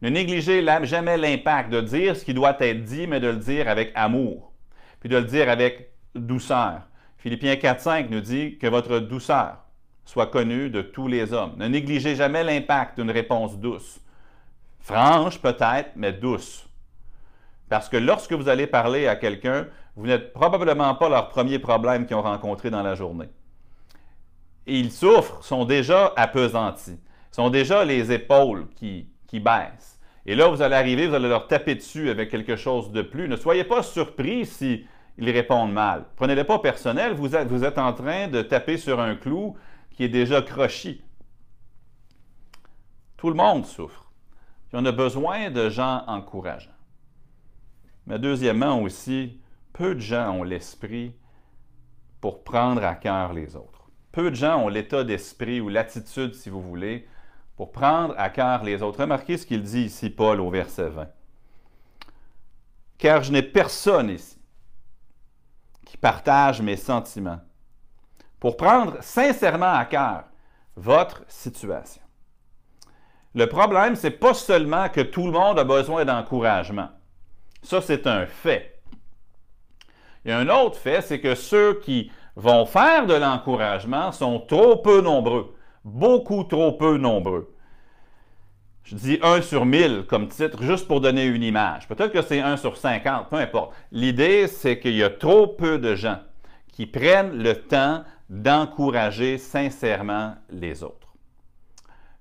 Ne 0.01 0.09
négligez 0.09 0.65
jamais 0.81 1.15
l'impact 1.15 1.69
de 1.69 1.79
dire 1.79 2.15
ce 2.15 2.25
qui 2.25 2.33
doit 2.33 2.57
être 2.59 2.83
dit, 2.83 3.05
mais 3.05 3.19
de 3.19 3.27
le 3.27 3.37
dire 3.37 3.69
avec 3.69 3.91
amour, 3.93 4.51
puis 4.99 5.09
de 5.09 5.17
le 5.17 5.25
dire 5.25 5.47
avec 5.47 5.91
douceur. 6.15 6.81
Philippiens 7.19 7.53
4.5 7.53 8.07
nous 8.09 8.21
dit 8.21 8.57
que 8.57 8.65
votre 8.65 8.97
douceur 8.97 9.57
soit 10.05 10.27
connue 10.27 10.71
de 10.71 10.81
tous 10.81 11.07
les 11.07 11.31
hommes. 11.31 11.53
Ne 11.57 11.67
négligez 11.67 12.15
jamais 12.15 12.43
l'impact 12.43 12.99
d'une 12.99 13.11
réponse 13.11 13.59
douce. 13.59 14.01
Franche 14.79 15.37
peut-être, 15.39 15.91
mais 15.95 16.13
douce. 16.13 16.67
Parce 17.69 17.89
que 17.89 17.97
lorsque 17.97 18.33
vous 18.33 18.49
allez 18.49 18.65
parler 18.65 19.05
à 19.05 19.15
quelqu'un, 19.15 19.67
vous 19.95 20.07
n'êtes 20.07 20.33
probablement 20.33 20.95
pas 20.95 21.09
leur 21.09 21.29
premier 21.29 21.59
problème 21.59 22.05
qu'ils 22.05 22.15
ont 22.15 22.21
rencontré 22.21 22.69
dans 22.69 22.83
la 22.83 22.95
journée. 22.95 23.29
ils 24.67 24.91
souffrent, 24.91 25.43
sont 25.43 25.65
déjà 25.65 26.13
appesantis, 26.15 26.99
sont 27.31 27.49
déjà 27.49 27.85
les 27.85 28.11
épaules 28.11 28.67
qui, 28.75 29.07
qui 29.27 29.39
baissent. 29.39 29.99
Et 30.25 30.35
là, 30.35 30.47
vous 30.47 30.61
allez 30.61 30.75
arriver, 30.75 31.07
vous 31.07 31.13
allez 31.13 31.29
leur 31.29 31.47
taper 31.47 31.75
dessus 31.75 32.09
avec 32.09 32.29
quelque 32.29 32.55
chose 32.55 32.91
de 32.91 33.01
plus. 33.03 33.27
Ne 33.27 33.35
soyez 33.35 33.63
pas 33.63 33.83
surpris 33.83 34.45
si 34.45 34.85
répondent 35.19 35.71
mal. 35.71 36.05
Prenez-le 36.15 36.43
pas 36.43 36.59
personnel, 36.59 37.13
vous 37.13 37.35
êtes, 37.35 37.47
vous 37.47 37.63
êtes 37.63 37.77
en 37.77 37.93
train 37.93 38.27
de 38.27 38.41
taper 38.41 38.77
sur 38.77 38.99
un 38.99 39.15
clou 39.15 39.55
qui 39.91 40.03
est 40.03 40.09
déjà 40.09 40.41
crochi. 40.41 41.01
Tout 43.17 43.29
le 43.29 43.35
monde 43.35 43.65
souffre. 43.65 44.11
Puis 44.67 44.77
on 44.81 44.85
a 44.85 44.91
besoin 44.91 45.51
de 45.51 45.69
gens 45.69 46.03
encourageants. 46.07 46.71
Mais 48.07 48.19
deuxièmement 48.19 48.81
aussi, 48.81 49.39
peu 49.75 49.93
de 49.93 49.99
gens 49.99 50.31
ont 50.31 50.43
l'esprit 50.43 51.13
pour 52.21 52.45
prendre 52.45 52.83
à 52.83 52.95
cœur 52.95 53.33
les 53.33 53.57
autres. 53.57 53.89
Peu 54.13 54.31
de 54.31 54.35
gens 54.35 54.57
ont 54.63 54.69
l'état 54.69 55.03
d'esprit 55.03 55.59
ou 55.59 55.67
l'attitude, 55.67 56.33
si 56.33 56.49
vous 56.49 56.61
voulez, 56.61 57.09
pour 57.57 57.73
prendre 57.73 58.15
à 58.17 58.29
cœur 58.29 58.63
les 58.63 58.81
autres. 58.81 59.01
Remarquez 59.01 59.37
ce 59.37 59.45
qu'il 59.45 59.63
dit 59.63 59.81
ici, 59.81 60.09
Paul, 60.09 60.39
au 60.39 60.49
verset 60.49 60.87
20. 60.87 61.07
Car 62.97 63.23
je 63.23 63.33
n'ai 63.33 63.43
personne 63.43 64.09
ici 64.09 64.39
qui 65.85 65.97
partage 65.97 66.61
mes 66.61 66.77
sentiments 66.77 67.41
pour 68.39 68.55
prendre 68.55 69.03
sincèrement 69.03 69.73
à 69.73 69.83
cœur 69.83 70.23
votre 70.77 71.25
situation. 71.27 72.01
Le 73.33 73.47
problème, 73.47 73.97
ce 73.97 74.07
n'est 74.07 74.11
pas 74.11 74.33
seulement 74.33 74.87
que 74.87 75.01
tout 75.01 75.25
le 75.25 75.33
monde 75.33 75.59
a 75.59 75.65
besoin 75.65 76.05
d'encouragement. 76.05 76.87
Ça, 77.61 77.81
c'est 77.81 78.07
un 78.07 78.25
fait. 78.25 78.74
Il 80.25 80.29
y 80.29 80.31
a 80.31 80.39
un 80.39 80.49
autre 80.49 80.77
fait, 80.77 81.01
c'est 81.01 81.19
que 81.19 81.35
ceux 81.35 81.79
qui 81.79 82.11
vont 82.35 82.65
faire 82.65 83.05
de 83.05 83.13
l'encouragement 83.13 84.11
sont 84.11 84.39
trop 84.39 84.77
peu 84.77 85.01
nombreux, 85.01 85.55
beaucoup 85.83 86.43
trop 86.43 86.71
peu 86.71 86.97
nombreux. 86.97 87.53
Je 88.83 88.95
dis 88.95 89.19
1 89.21 89.41
sur 89.41 89.65
1000 89.65 90.05
comme 90.07 90.27
titre, 90.27 90.61
juste 90.63 90.87
pour 90.87 90.99
donner 90.99 91.25
une 91.25 91.43
image. 91.43 91.87
Peut-être 91.87 92.11
que 92.11 92.21
c'est 92.21 92.39
1 92.39 92.57
sur 92.57 92.77
50, 92.77 93.29
peu 93.29 93.37
importe. 93.37 93.73
L'idée, 93.91 94.47
c'est 94.47 94.79
qu'il 94.79 94.95
y 94.95 95.03
a 95.03 95.09
trop 95.09 95.47
peu 95.47 95.79
de 95.79 95.95
gens 95.95 96.19
qui 96.71 96.85
prennent 96.85 97.41
le 97.41 97.55
temps 97.55 98.03
d'encourager 98.29 99.37
sincèrement 99.37 100.35
les 100.49 100.83
autres. 100.83 101.13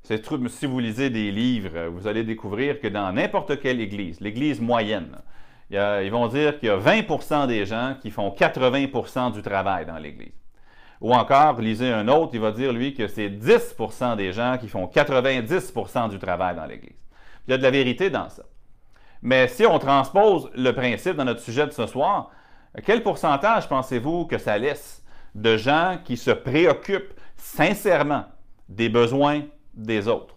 Si 0.02 0.66
vous 0.66 0.78
lisez 0.78 1.08
des 1.08 1.30
livres, 1.30 1.86
vous 1.88 2.06
allez 2.06 2.24
découvrir 2.24 2.80
que 2.80 2.88
dans 2.88 3.10
n'importe 3.12 3.60
quelle 3.60 3.80
église, 3.80 4.20
l'église 4.20 4.60
moyenne, 4.60 5.16
ils 5.74 6.10
vont 6.10 6.28
dire 6.28 6.58
qu'il 6.58 6.68
y 6.68 6.72
a 6.72 6.78
20% 6.78 7.46
des 7.46 7.66
gens 7.66 7.96
qui 8.00 8.10
font 8.10 8.30
80% 8.30 9.32
du 9.32 9.42
travail 9.42 9.86
dans 9.86 9.98
l'Église. 9.98 10.32
Ou 11.00 11.12
encore, 11.12 11.60
lisez 11.60 11.92
un 11.92 12.08
autre, 12.08 12.30
il 12.34 12.40
va 12.40 12.50
dire, 12.50 12.72
lui, 12.72 12.94
que 12.94 13.08
c'est 13.08 13.28
10% 13.28 14.16
des 14.16 14.32
gens 14.32 14.56
qui 14.58 14.68
font 14.68 14.86
90% 14.86 16.08
du 16.08 16.18
travail 16.18 16.56
dans 16.56 16.64
l'Église. 16.64 16.96
Il 17.46 17.50
y 17.50 17.54
a 17.54 17.58
de 17.58 17.62
la 17.62 17.70
vérité 17.70 18.10
dans 18.10 18.28
ça. 18.28 18.44
Mais 19.20 19.48
si 19.48 19.66
on 19.66 19.78
transpose 19.78 20.50
le 20.54 20.72
principe 20.72 21.16
dans 21.16 21.24
notre 21.24 21.40
sujet 21.40 21.66
de 21.66 21.72
ce 21.72 21.86
soir, 21.86 22.30
quel 22.84 23.02
pourcentage 23.02 23.68
pensez-vous 23.68 24.26
que 24.26 24.38
ça 24.38 24.58
laisse 24.58 25.02
de 25.34 25.56
gens 25.56 25.98
qui 26.04 26.16
se 26.16 26.30
préoccupent 26.30 27.14
sincèrement 27.36 28.24
des 28.68 28.88
besoins 28.88 29.42
des 29.74 30.08
autres? 30.08 30.33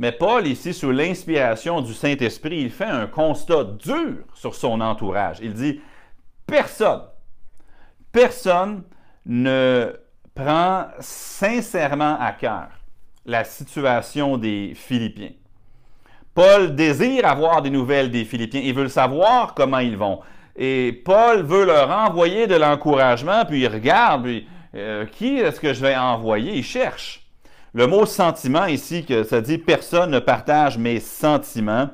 Mais 0.00 0.12
Paul, 0.12 0.46
ici, 0.46 0.72
sous 0.72 0.92
l'inspiration 0.92 1.82
du 1.82 1.92
Saint-Esprit, 1.92 2.62
il 2.62 2.70
fait 2.70 2.84
un 2.84 3.06
constat 3.06 3.64
dur 3.64 4.24
sur 4.32 4.54
son 4.54 4.80
entourage. 4.80 5.36
Il 5.42 5.52
dit, 5.52 5.78
personne, 6.46 7.02
personne 8.10 8.84
ne 9.26 9.92
prend 10.34 10.86
sincèrement 11.00 12.16
à 12.18 12.32
cœur 12.32 12.68
la 13.26 13.44
situation 13.44 14.38
des 14.38 14.72
Philippiens. 14.74 15.32
Paul 16.34 16.74
désire 16.74 17.26
avoir 17.26 17.60
des 17.60 17.68
nouvelles 17.68 18.10
des 18.10 18.24
Philippiens. 18.24 18.62
Il 18.64 18.72
veut 18.72 18.88
savoir 18.88 19.52
comment 19.52 19.80
ils 19.80 19.98
vont. 19.98 20.20
Et 20.56 21.02
Paul 21.04 21.42
veut 21.42 21.66
leur 21.66 21.90
envoyer 21.90 22.46
de 22.46 22.54
l'encouragement, 22.54 23.44
puis 23.44 23.60
il 23.60 23.68
regarde, 23.68 24.22
puis 24.22 24.48
euh, 24.74 25.04
qui 25.04 25.36
est-ce 25.36 25.60
que 25.60 25.74
je 25.74 25.82
vais 25.82 25.94
envoyer? 25.94 26.54
Il 26.54 26.64
cherche. 26.64 27.29
Le 27.72 27.86
mot 27.86 28.04
sentiment 28.04 28.66
ici, 28.66 29.04
que 29.04 29.22
ça 29.22 29.40
dit 29.40 29.58
personne 29.58 30.10
ne 30.10 30.18
partage 30.18 30.76
mes 30.76 30.98
sentiments, 30.98 31.88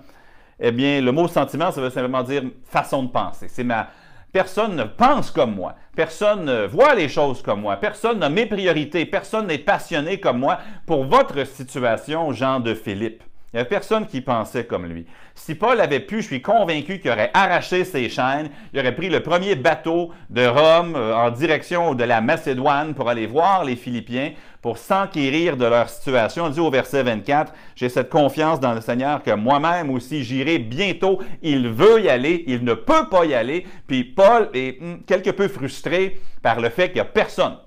eh 0.58 0.72
bien, 0.72 1.02
le 1.02 1.12
mot 1.12 1.28
sentiment, 1.28 1.70
ça 1.70 1.80
veut 1.82 1.90
simplement 1.90 2.22
dire 2.22 2.44
façon 2.64 3.02
de 3.02 3.10
penser. 3.10 3.48
C'est 3.48 3.64
ma. 3.64 3.88
Personne 4.32 4.74
ne 4.74 4.84
pense 4.84 5.30
comme 5.30 5.54
moi. 5.54 5.74
Personne 5.94 6.44
ne 6.44 6.66
voit 6.66 6.94
les 6.94 7.08
choses 7.08 7.42
comme 7.42 7.60
moi. 7.60 7.76
Personne 7.76 8.18
n'a 8.18 8.28
mes 8.28 8.46
priorités. 8.46 9.06
Personne 9.06 9.46
n'est 9.46 9.58
passionné 9.58 10.18
comme 10.18 10.38
moi 10.38 10.58
pour 10.86 11.04
votre 11.04 11.46
situation, 11.46 12.32
Jean 12.32 12.60
de 12.60 12.74
Philippe. 12.74 13.22
Il 13.52 13.56
n'y 13.56 13.60
avait 13.60 13.68
personne 13.68 14.06
qui 14.06 14.20
pensait 14.20 14.66
comme 14.66 14.86
lui. 14.86 15.06
Si 15.34 15.54
Paul 15.54 15.80
avait 15.80 16.00
pu, 16.00 16.16
je 16.16 16.26
suis 16.26 16.42
convaincu 16.42 16.98
qu'il 16.98 17.10
aurait 17.10 17.30
arraché 17.32 17.84
ses 17.84 18.08
chaînes, 18.08 18.50
il 18.72 18.80
aurait 18.80 18.94
pris 18.94 19.08
le 19.08 19.22
premier 19.22 19.54
bateau 19.54 20.10
de 20.30 20.46
Rome 20.46 20.94
euh, 20.96 21.14
en 21.14 21.30
direction 21.30 21.94
de 21.94 22.04
la 22.04 22.20
Macédoine 22.20 22.94
pour 22.94 23.08
aller 23.08 23.26
voir 23.26 23.64
les 23.64 23.76
Philippiens, 23.76 24.32
pour 24.60 24.78
s'enquérir 24.78 25.56
de 25.56 25.64
leur 25.64 25.88
situation. 25.88 26.48
Il 26.48 26.54
dit 26.54 26.60
au 26.60 26.70
verset 26.70 27.04
24, 27.04 27.52
j'ai 27.76 27.88
cette 27.88 28.10
confiance 28.10 28.58
dans 28.58 28.74
le 28.74 28.80
Seigneur 28.80 29.22
que 29.22 29.30
moi-même 29.30 29.90
aussi 29.90 30.24
j'irai 30.24 30.58
bientôt. 30.58 31.22
Il 31.40 31.68
veut 31.68 32.02
y 32.02 32.08
aller, 32.08 32.42
il 32.48 32.64
ne 32.64 32.74
peut 32.74 33.08
pas 33.08 33.24
y 33.26 33.34
aller. 33.34 33.64
Puis 33.86 34.02
Paul 34.02 34.50
est 34.54 34.82
hmm, 34.82 35.04
quelque 35.06 35.30
peu 35.30 35.46
frustré 35.46 36.20
par 36.42 36.60
le 36.60 36.68
fait 36.68 36.88
qu'il 36.88 36.96
n'y 36.96 37.00
a 37.00 37.04
personne 37.04 37.58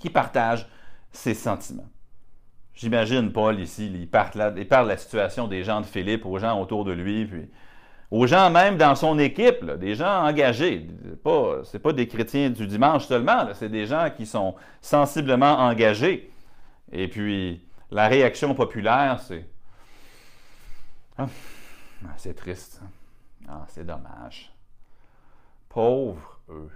qui 0.00 0.10
partage 0.10 0.66
ses 1.12 1.34
sentiments. 1.34 1.86
J'imagine 2.78 3.32
Paul 3.32 3.58
ici, 3.58 3.90
il, 3.92 4.08
parle 4.08 4.54
de 4.54 4.88
la 4.88 4.96
situation 4.96 5.48
des 5.48 5.64
gens 5.64 5.80
de 5.80 5.86
Philippe 5.86 6.24
aux 6.24 6.38
gens 6.38 6.60
autour 6.62 6.84
de 6.84 6.92
lui, 6.92 7.26
puis 7.26 7.50
aux 8.12 8.24
gens 8.28 8.50
même 8.50 8.76
dans 8.76 8.94
son 8.94 9.18
équipe, 9.18 9.64
des 9.64 9.96
gens 9.96 10.24
engagés. 10.24 10.86
Ce 11.24 11.72
n'est 11.72 11.80
pas, 11.80 11.92
des 11.92 12.06
chrétiens 12.06 12.50
du 12.50 12.68
dimanche 12.68 13.06
seulement, 13.06 13.48
c'est 13.54 13.68
des 13.68 13.84
gens 13.84 14.10
qui 14.16 14.26
sont 14.26 14.54
sensiblement 14.80 15.58
engagés. 15.58 16.30
Et 16.92 17.08
puis, 17.08 17.66
la 17.90 18.06
réaction 18.06 18.54
populaire, 18.54 19.18
c'est 19.26 19.44
ah, 21.18 21.26
c'est 22.16 22.34
triste. 22.34 22.80
Ah, 23.48 23.64
c'est 23.66 23.84
dommage. 23.84 24.52
Pauvres 25.68 26.38
eux. 26.48 26.70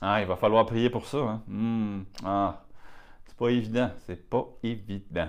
Ah, 0.00 0.20
il 0.20 0.26
va 0.26 0.34
falloir 0.34 0.66
prier 0.66 0.90
pour 0.90 1.06
ça. 1.06 1.18
Hein? 1.18 1.42
Hmm. 1.46 2.02
Ah, 2.24 2.60
pas 3.36 3.48
évident. 3.48 3.90
C'est 4.06 4.28
pas 4.28 4.46
évident. 4.62 5.28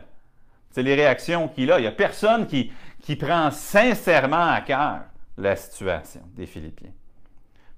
C'est 0.72 0.84
les 0.84 0.96
réactions 0.96 1.48
qu'il 1.48 1.72
a. 1.72 1.80
Il 1.80 1.82
n'y 1.82 1.88
a 1.88 1.92
personne 1.92 2.48
qui, 2.48 2.72
qui 3.02 3.16
prend 3.16 3.52
sincèrement 3.52 4.52
à 4.52 4.62
cœur 4.62 5.02
la 5.38 5.56
situation 5.56 6.22
des 6.36 6.46
Philippiens. 6.46 6.92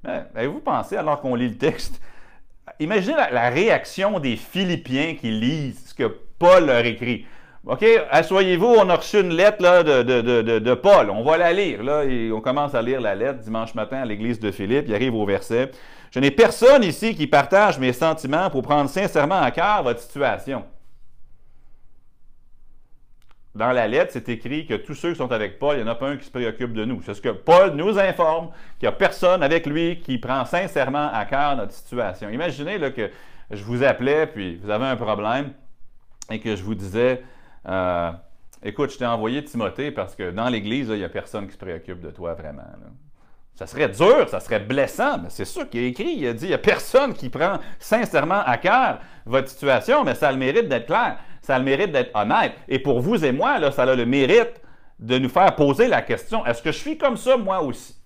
Mais 0.04 0.24
avez-vous 0.36 0.60
pensé, 0.60 0.96
alors 0.96 1.22
qu'on 1.22 1.36
lit 1.36 1.50
le 1.50 1.58
texte, 1.58 2.02
imaginez 2.80 3.16
la, 3.16 3.50
réaction 3.50 4.20
des 4.20 4.38
Philippiens 4.38 5.16
qui 5.16 5.32
lisent 5.32 5.90
ce 5.90 5.94
que 5.94 6.08
Paul 6.38 6.68
leur 6.68 6.86
écrit. 6.86 7.26
OK, 7.66 7.86
asseyez-vous, 8.10 8.66
on 8.66 8.90
a 8.90 8.96
reçu 8.96 9.20
une 9.20 9.34
lettre 9.34 9.62
là, 9.62 9.84
de, 9.84 10.02
de, 10.02 10.60
de, 10.60 10.74
Paul. 10.74 11.10
On 11.10 11.24
va 11.24 11.38
la 11.38 11.52
lire. 11.52 11.84
Là, 11.84 12.06
et 12.06 12.32
on 12.32 12.40
commence 12.40 12.74
à 12.74 12.82
lire 12.82 13.02
la 13.02 13.16
lettre 13.16 13.40
dimanche 13.40 13.76
matin 13.76 13.98
à 13.98 14.06
l'église 14.06 14.40
de 14.40 14.50
Philippe. 14.50 14.86
Il 14.88 14.96
arrive 14.96 15.14
au 15.14 15.26
verset. 15.26 15.72
Je 16.12 16.20
n'ai 16.20 16.32
personne 16.32 16.84
ici 16.84 17.16
qui 17.16 17.28
partage 17.28 17.80
mes 17.80 17.94
sentiments 17.94 18.50
pour 18.50 18.64
prendre 18.64 18.90
sincèrement 18.90 19.42
à 19.42 19.52
cœur 19.52 19.84
votre 19.84 20.00
situation. 20.00 20.66
Dans 23.56 23.72
la 23.72 23.88
lettre, 23.88 24.12
c'est 24.14 24.30
écrit 24.30 24.66
que 24.66 24.76
tous 24.76 24.96
ceux 24.96 25.12
qui 25.12 25.18
sont 25.18 25.32
avec 25.32 25.60
Paul, 25.60 25.76
il 25.76 25.84
n'y 25.84 25.90
en 25.90 25.92
a 25.92 25.96
pas 25.96 26.10
un 26.10 26.18
qui 26.18 26.26
se 26.26 26.32
préoccupe 26.32 26.74
de 26.74 26.86
nous. 26.86 27.02
C'est 27.02 27.14
ce 27.14 27.22
que 27.22 27.30
Paul 27.30 27.72
nous 27.72 27.98
informe, 28.00 28.50
qu'il 28.80 28.88
n'y 28.88 28.94
a 28.94 28.98
personne 28.98 29.44
avec 29.44 29.66
lui 29.66 30.00
qui 30.00 30.18
prend 30.18 30.46
sincèrement 30.46 31.12
à 31.12 31.26
cœur 31.26 31.56
notre 31.56 31.74
situation. 31.74 32.30
Imaginez 32.30 32.78
là, 32.78 32.92
que 32.92 33.10
je 33.52 33.64
vous 33.64 33.84
appelais, 33.84 34.28
puis 34.28 34.58
vous 34.58 34.70
avez 34.70 34.86
un 34.86 34.96
problème, 34.96 35.52
et 36.30 36.40
que 36.40 36.56
je 36.56 36.64
vous 36.64 36.76
disais, 36.76 37.24
euh, 37.68 38.12
écoute, 38.64 38.92
je 38.92 39.00
t'ai 39.00 39.06
envoyé 39.06 39.44
Timothée 39.44 39.92
parce 39.92 40.16
que 40.16 40.32
dans 40.32 40.48
l'Église, 40.48 40.90
il 40.90 40.98
n'y 40.98 41.04
a 41.04 41.10
personne 41.10 41.48
qui 41.48 41.54
se 41.54 41.58
préoccupe 41.58 42.02
de 42.02 42.12
toi 42.12 42.36
vraiment. 42.36 42.64
Ça 43.60 43.68
serait 43.68 43.90
dur, 43.90 44.30
ça 44.30 44.40
serait 44.40 44.62
blessant, 44.62 45.18
mais 45.22 45.28
c'est 45.28 45.44
ça 45.44 45.66
qu'il 45.66 45.84
a 45.84 45.88
écrit. 45.88 46.14
Il 46.16 46.26
a 46.28 46.32
dit, 46.32 46.46
il 46.46 46.48
n'y 46.48 46.54
a 46.54 46.58
personne 46.58 47.14
qui 47.14 47.28
prend 47.28 47.60
sincèrement 47.78 48.42
à 48.46 48.56
cœur 48.56 49.00
votre 49.26 49.50
situation, 49.50 50.06
mais 50.06 50.16
ça 50.16 50.30
a 50.30 50.32
le 50.32 50.38
mérite 50.38 50.70
d'être 50.70 50.86
clair, 50.86 51.18
ça 51.42 51.56
a 51.56 51.60
le 51.60 51.66
mérite 51.66 51.92
d'être 51.92 52.16
honnête. 52.16 52.54
Et 52.70 52.80
pour 52.80 53.02
vous 53.02 53.26
et 53.26 53.34
moi, 53.34 53.60
là, 53.60 53.70
ça 53.72 53.84
a 53.84 53.96
le 53.96 54.06
mérite 54.06 54.62
de 54.98 55.18
nous 55.18 55.28
faire 55.28 55.54
poser 55.58 55.90
la 55.90 56.02
question, 56.02 56.46
est-ce 56.46 56.62
que 56.62 56.72
je 56.72 56.78
suis 56.78 56.98
comme 56.98 57.18
ça 57.18 57.36
moi 57.36 57.62
aussi? 57.62 57.98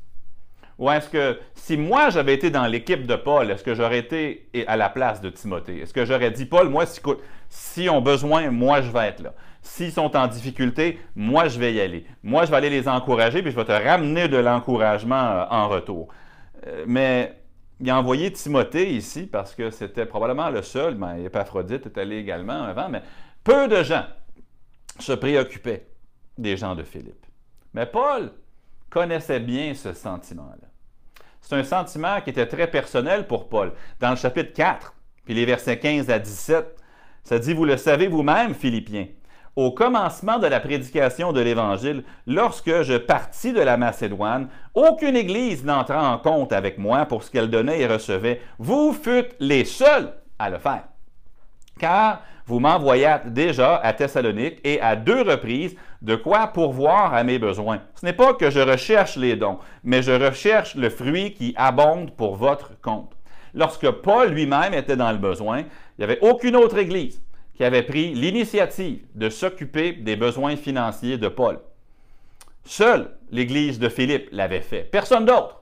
Ou 0.79 0.89
est-ce 0.89 1.07
que 1.07 1.37
si 1.53 1.77
moi 1.77 2.09
j'avais 2.09 2.33
été 2.33 2.49
dans 2.49 2.65
l'équipe 2.65 3.05
de 3.05 3.15
Paul, 3.15 3.51
est-ce 3.51 3.63
que 3.63 3.75
j'aurais 3.75 3.99
été 3.99 4.49
à 4.65 4.75
la 4.75 4.89
place 4.89 5.21
de 5.21 5.29
Timothée? 5.29 5.81
Est-ce 5.81 5.93
que 5.93 6.03
j'aurais 6.03 6.31
dit, 6.31 6.47
Paul, 6.47 6.67
moi, 6.67 6.87
si, 6.87 6.99
si 7.47 7.89
ont 7.89 8.01
besoin, 8.01 8.49
moi 8.49 8.81
je 8.81 8.89
vais 8.89 9.09
être 9.09 9.21
là. 9.21 9.33
S'ils 9.63 9.93
sont 9.93 10.15
en 10.15 10.27
difficulté, 10.27 10.99
moi 11.15 11.47
je 11.47 11.57
vais 11.57 11.73
y 11.73 11.81
aller. 11.81 12.05
Moi 12.21 12.45
je 12.45 12.51
vais 12.51 12.57
aller 12.57 12.69
les 12.69 12.87
encourager, 12.87 13.41
puis 13.41 13.51
je 13.51 13.55
vais 13.55 13.65
te 13.65 13.71
ramener 13.71 14.27
de 14.27 14.37
l'encouragement 14.37 15.15
euh, 15.15 15.45
en 15.49 15.69
retour. 15.69 16.09
Euh, 16.67 16.83
mais 16.85 17.39
il 17.79 17.89
a 17.89 17.97
envoyé 17.97 18.31
Timothée 18.31 18.93
ici 18.93 19.23
parce 19.23 19.55
que 19.55 19.71
c'était 19.71 20.05
probablement 20.05 20.49
le 20.49 20.61
seul, 20.61 20.95
mais 20.95 21.15
ben, 21.15 21.25
Épaphrodite 21.25 21.85
est 21.85 21.97
allé 21.97 22.17
également 22.17 22.63
avant, 22.63 22.89
mais 22.89 23.01
peu 23.43 23.67
de 23.67 23.83
gens 23.83 24.05
se 24.99 25.13
préoccupaient 25.13 25.87
des 26.37 26.57
gens 26.57 26.75
de 26.75 26.83
Philippe. 26.83 27.25
Mais 27.73 27.85
Paul 27.85 28.31
connaissait 28.89 29.39
bien 29.39 29.73
ce 29.73 29.93
sentiment-là. 29.93 30.67
C'est 31.41 31.55
un 31.55 31.63
sentiment 31.63 32.21
qui 32.21 32.29
était 32.29 32.47
très 32.47 32.67
personnel 32.67 33.27
pour 33.27 33.49
Paul. 33.49 33.73
Dans 33.99 34.11
le 34.11 34.15
chapitre 34.15 34.53
4, 34.53 34.93
puis 35.25 35.33
les 35.33 35.45
versets 35.45 35.79
15 35.79 36.09
à 36.09 36.19
17, 36.19 36.77
ça 37.23 37.39
dit, 37.39 37.53
vous 37.53 37.65
le 37.65 37.77
savez 37.77 38.07
vous-même, 38.07 38.53
Philippiens, 38.53 39.07
au 39.55 39.71
commencement 39.71 40.39
de 40.39 40.47
la 40.47 40.59
prédication 40.59 41.31
de 41.31 41.41
l'Évangile, 41.41 42.03
lorsque 42.25 42.81
je 42.81 42.97
partis 42.97 43.53
de 43.53 43.61
la 43.61 43.77
Macédoine, 43.77 44.47
aucune 44.73 45.15
Église 45.15 45.63
n'entra 45.63 46.11
en 46.11 46.17
compte 46.17 46.53
avec 46.53 46.77
moi 46.77 47.05
pour 47.05 47.23
ce 47.23 47.29
qu'elle 47.29 47.49
donnait 47.49 47.81
et 47.81 47.87
recevait. 47.87 48.41
Vous 48.57 48.93
fûtes 48.93 49.35
les 49.39 49.65
seuls 49.65 50.13
à 50.39 50.49
le 50.49 50.57
faire. 50.57 50.83
Car 51.79 52.21
vous 52.45 52.59
m'envoyâtes 52.59 53.31
déjà 53.31 53.77
à 53.77 53.93
Thessalonique 53.93 54.59
et 54.63 54.81
à 54.81 54.95
deux 54.95 55.21
reprises 55.21 55.75
de 56.01 56.15
quoi 56.15 56.47
pourvoir 56.47 57.13
à 57.13 57.23
mes 57.23 57.39
besoins. 57.39 57.79
Ce 57.95 58.05
n'est 58.05 58.13
pas 58.13 58.33
que 58.33 58.49
je 58.49 58.59
recherche 58.59 59.15
les 59.15 59.35
dons, 59.35 59.59
mais 59.83 60.01
je 60.01 60.11
recherche 60.11 60.75
le 60.75 60.89
fruit 60.89 61.33
qui 61.33 61.53
abonde 61.55 62.11
pour 62.11 62.35
votre 62.35 62.71
compte. 62.81 63.13
Lorsque 63.53 63.89
Paul 63.89 64.29
lui-même 64.29 64.73
était 64.73 64.97
dans 64.97 65.11
le 65.11 65.19
besoin, 65.19 65.59
il 65.59 65.65
n'y 65.99 66.03
avait 66.03 66.19
aucune 66.21 66.55
autre 66.55 66.77
Église 66.77 67.22
qui 67.55 67.63
avait 67.63 67.83
pris 67.83 68.13
l'initiative 68.13 69.05
de 69.15 69.29
s'occuper 69.29 69.93
des 69.93 70.15
besoins 70.15 70.55
financiers 70.55 71.17
de 71.17 71.27
Paul. 71.27 71.59
Seule 72.65 73.11
l'Église 73.31 73.79
de 73.79 73.89
Philippe 73.89 74.29
l'avait 74.31 74.61
fait, 74.61 74.83
personne 74.83 75.25
d'autre. 75.25 75.61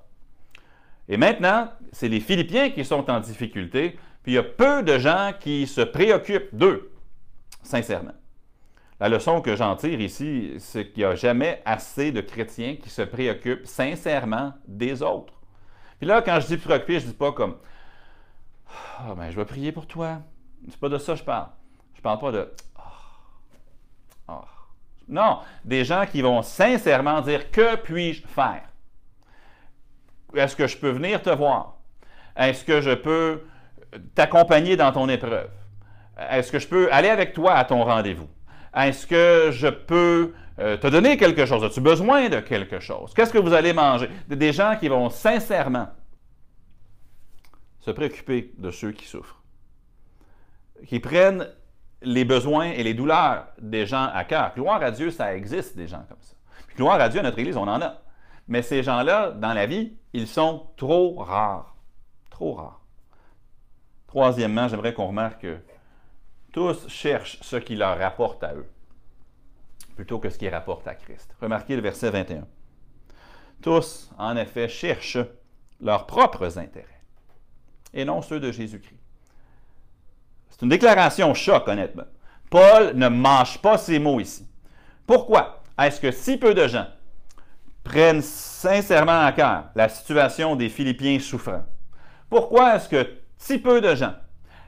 Et 1.10 1.18
maintenant, 1.18 1.72
c'est 1.92 2.08
les 2.08 2.20
Philippiens 2.20 2.70
qui 2.70 2.86
sont 2.86 3.10
en 3.10 3.20
difficulté, 3.20 3.98
puis 4.24 4.34
il 4.34 4.36
y 4.36 4.38
a 4.38 4.44
peu 4.44 4.84
de 4.84 4.98
gens 4.98 5.32
qui 5.40 5.68
se 5.68 5.82
préoccupent 5.82 6.54
d'eux, 6.54 6.92
sincèrement. 7.64 8.14
La 9.00 9.10
leçon 9.10 9.42
que 9.42 9.56
j'en 9.56 9.76
tire 9.76 10.00
ici, 10.00 10.54
c'est 10.60 10.92
qu'il 10.92 11.04
n'y 11.04 11.10
a 11.10 11.16
jamais 11.16 11.62
assez 11.66 12.12
de 12.12 12.22
chrétiens 12.22 12.76
qui 12.76 12.90
se 12.90 13.02
préoccupent 13.02 13.66
sincèrement 13.66 14.54
des 14.68 15.02
autres. 15.02 15.34
Puis 15.98 16.08
là, 16.08 16.22
quand 16.22 16.40
je 16.40 16.48
dis 16.48 16.58
préoccupé, 16.58 17.00
je 17.00 17.08
ne 17.08 17.12
dis 17.12 17.18
pas 17.18 17.32
comme 17.32 17.58
Ah, 19.00 19.16
ben, 19.16 19.32
je 19.32 19.36
vais 19.36 19.46
prier 19.46 19.72
pour 19.72 19.88
toi. 19.88 20.20
C'est 20.70 20.80
pas 20.80 20.90
de 20.90 21.00
ça 21.00 21.14
que 21.14 21.20
je 21.20 21.24
parle. 21.24 21.50
Je 22.02 22.04
parle 22.04 22.18
pas 22.18 22.32
de 22.32 22.52
ah, 22.80 22.82
ah. 24.28 24.46
Non, 25.08 25.38
des 25.64 25.86
gens 25.86 26.08
qui 26.12 26.24
vont 26.24 26.42
sincèrement 26.42 27.22
dire 27.22 27.52
Que 27.52 27.76
puis-je 27.76 28.26
faire? 28.26 28.64
Est-ce 30.34 30.56
que 30.56 30.66
je 30.66 30.78
peux 30.78 30.90
venir 30.90 31.22
te 31.22 31.30
voir? 31.30 31.76
Est-ce 32.36 32.66
que 32.66 32.82
je 32.82 32.96
peux 32.96 33.44
t'accompagner 34.16 34.76
dans 34.78 34.92
ton 34.92 35.08
épreuve? 35.10 35.52
Est-ce 36.18 36.52
que 36.52 36.58
je 36.58 36.68
peux 36.68 36.92
aller 36.92 37.10
avec 37.10 37.34
toi 37.34 37.54
à 37.54 37.66
ton 37.66 37.84
rendez-vous? 37.84 38.30
Est-ce 38.76 39.06
que 39.06 39.52
je 39.52 39.68
peux 39.68 40.34
euh, 40.58 40.78
te 40.78 40.88
donner 40.88 41.18
quelque 41.18 41.46
chose? 41.46 41.64
As-tu 41.64 41.82
besoin 41.82 42.30
de 42.30 42.40
quelque 42.40 42.80
chose? 42.80 43.14
Qu'est-ce 43.14 43.32
que 43.32 43.38
vous 43.38 43.54
allez 43.54 43.74
manger? 43.74 44.10
Des 44.28 44.54
gens 44.54 44.76
qui 44.76 44.88
vont 44.88 45.12
sincèrement 45.12 45.90
se 47.80 47.92
préoccuper 47.92 48.56
de 48.58 48.72
ceux 48.72 48.92
qui 48.92 49.06
souffrent, 49.06 49.44
qui 50.88 51.00
prennent 51.00 51.48
les 52.02 52.26
besoins 52.26 52.66
et 52.66 52.84
les 52.84 52.94
douleurs 52.94 53.48
des 53.60 53.86
gens 53.86 54.10
à 54.14 54.24
cœur. 54.24 54.54
Gloire 54.56 54.82
à 54.82 54.92
Dieu, 54.92 55.12
ça 55.12 55.36
existe 55.36 55.76
des 55.76 55.88
gens 55.88 56.04
comme 56.10 56.22
ça. 56.22 56.36
gloire 56.76 57.00
à 57.00 57.10
Dieu, 57.10 57.20
à 57.20 57.24
notre 57.24 57.40
Église, 57.40 57.58
on 57.58 57.68
en 57.68 57.82
a. 57.82 58.02
Mais 58.48 58.62
ces 58.62 58.84
gens-là, 58.84 59.32
dans 59.32 59.54
la 59.54 59.66
vie, 59.66 59.94
ils 60.14 60.28
sont 60.28 60.68
trop 60.78 61.16
rares. 61.16 61.76
Trop 62.30 62.54
rares. 62.54 62.82
Troisièmement, 64.08 64.68
j'aimerais 64.68 64.94
qu'on 64.94 65.08
remarque 65.08 65.42
que 65.42 65.58
tous 66.52 66.88
cherchent 66.90 67.40
ce 67.42 67.56
qui 67.56 67.76
leur 67.76 67.98
rapporte 67.98 68.44
à 68.44 68.54
eux, 68.56 68.70
plutôt 69.96 70.20
que 70.20 70.30
ce 70.30 70.38
qui 70.38 70.50
rapporte 70.50 70.88
à 70.88 70.96
Christ. 70.96 71.34
Remarquez 71.40 71.76
le 71.76 71.82
verset 71.82 72.10
21. 72.10 72.46
Tous, 73.62 74.12
en 74.18 74.36
effet, 74.36 74.68
cherchent 74.68 75.20
leurs 75.80 76.08
propres 76.08 76.58
intérêts, 76.58 77.02
et 77.94 78.04
non 78.04 78.22
ceux 78.22 78.40
de 78.40 78.52
Jésus-Christ. 78.52 79.01
C'est 80.62 80.66
une 80.66 80.70
déclaration 80.70 81.34
choc, 81.34 81.68
honnêtement. 81.68 82.04
Paul 82.52 82.92
ne 82.94 83.08
mange 83.08 83.58
pas 83.64 83.80
ces 83.80 83.98
mots 83.98 84.20
ici. 84.20 84.48
Pourquoi? 85.08 85.64
Est-ce 85.80 86.00
que 86.00 86.12
si 86.12 86.38
peu 86.38 86.54
de 86.54 86.68
gens 86.68 86.86
prennent 87.84 88.22
sincèrement 88.22 89.26
à 89.26 89.32
cœur 89.32 89.64
la 89.74 89.90
situation 89.90 90.56
des 90.56 90.70
Philippiens 90.70 91.18
souffrants? 91.18 91.64
Pourquoi 92.30 92.76
est-ce 92.76 92.88
que 92.88 93.10
si 93.40 93.58
peu 93.58 93.82
de 93.82 93.96
gens 93.96 94.14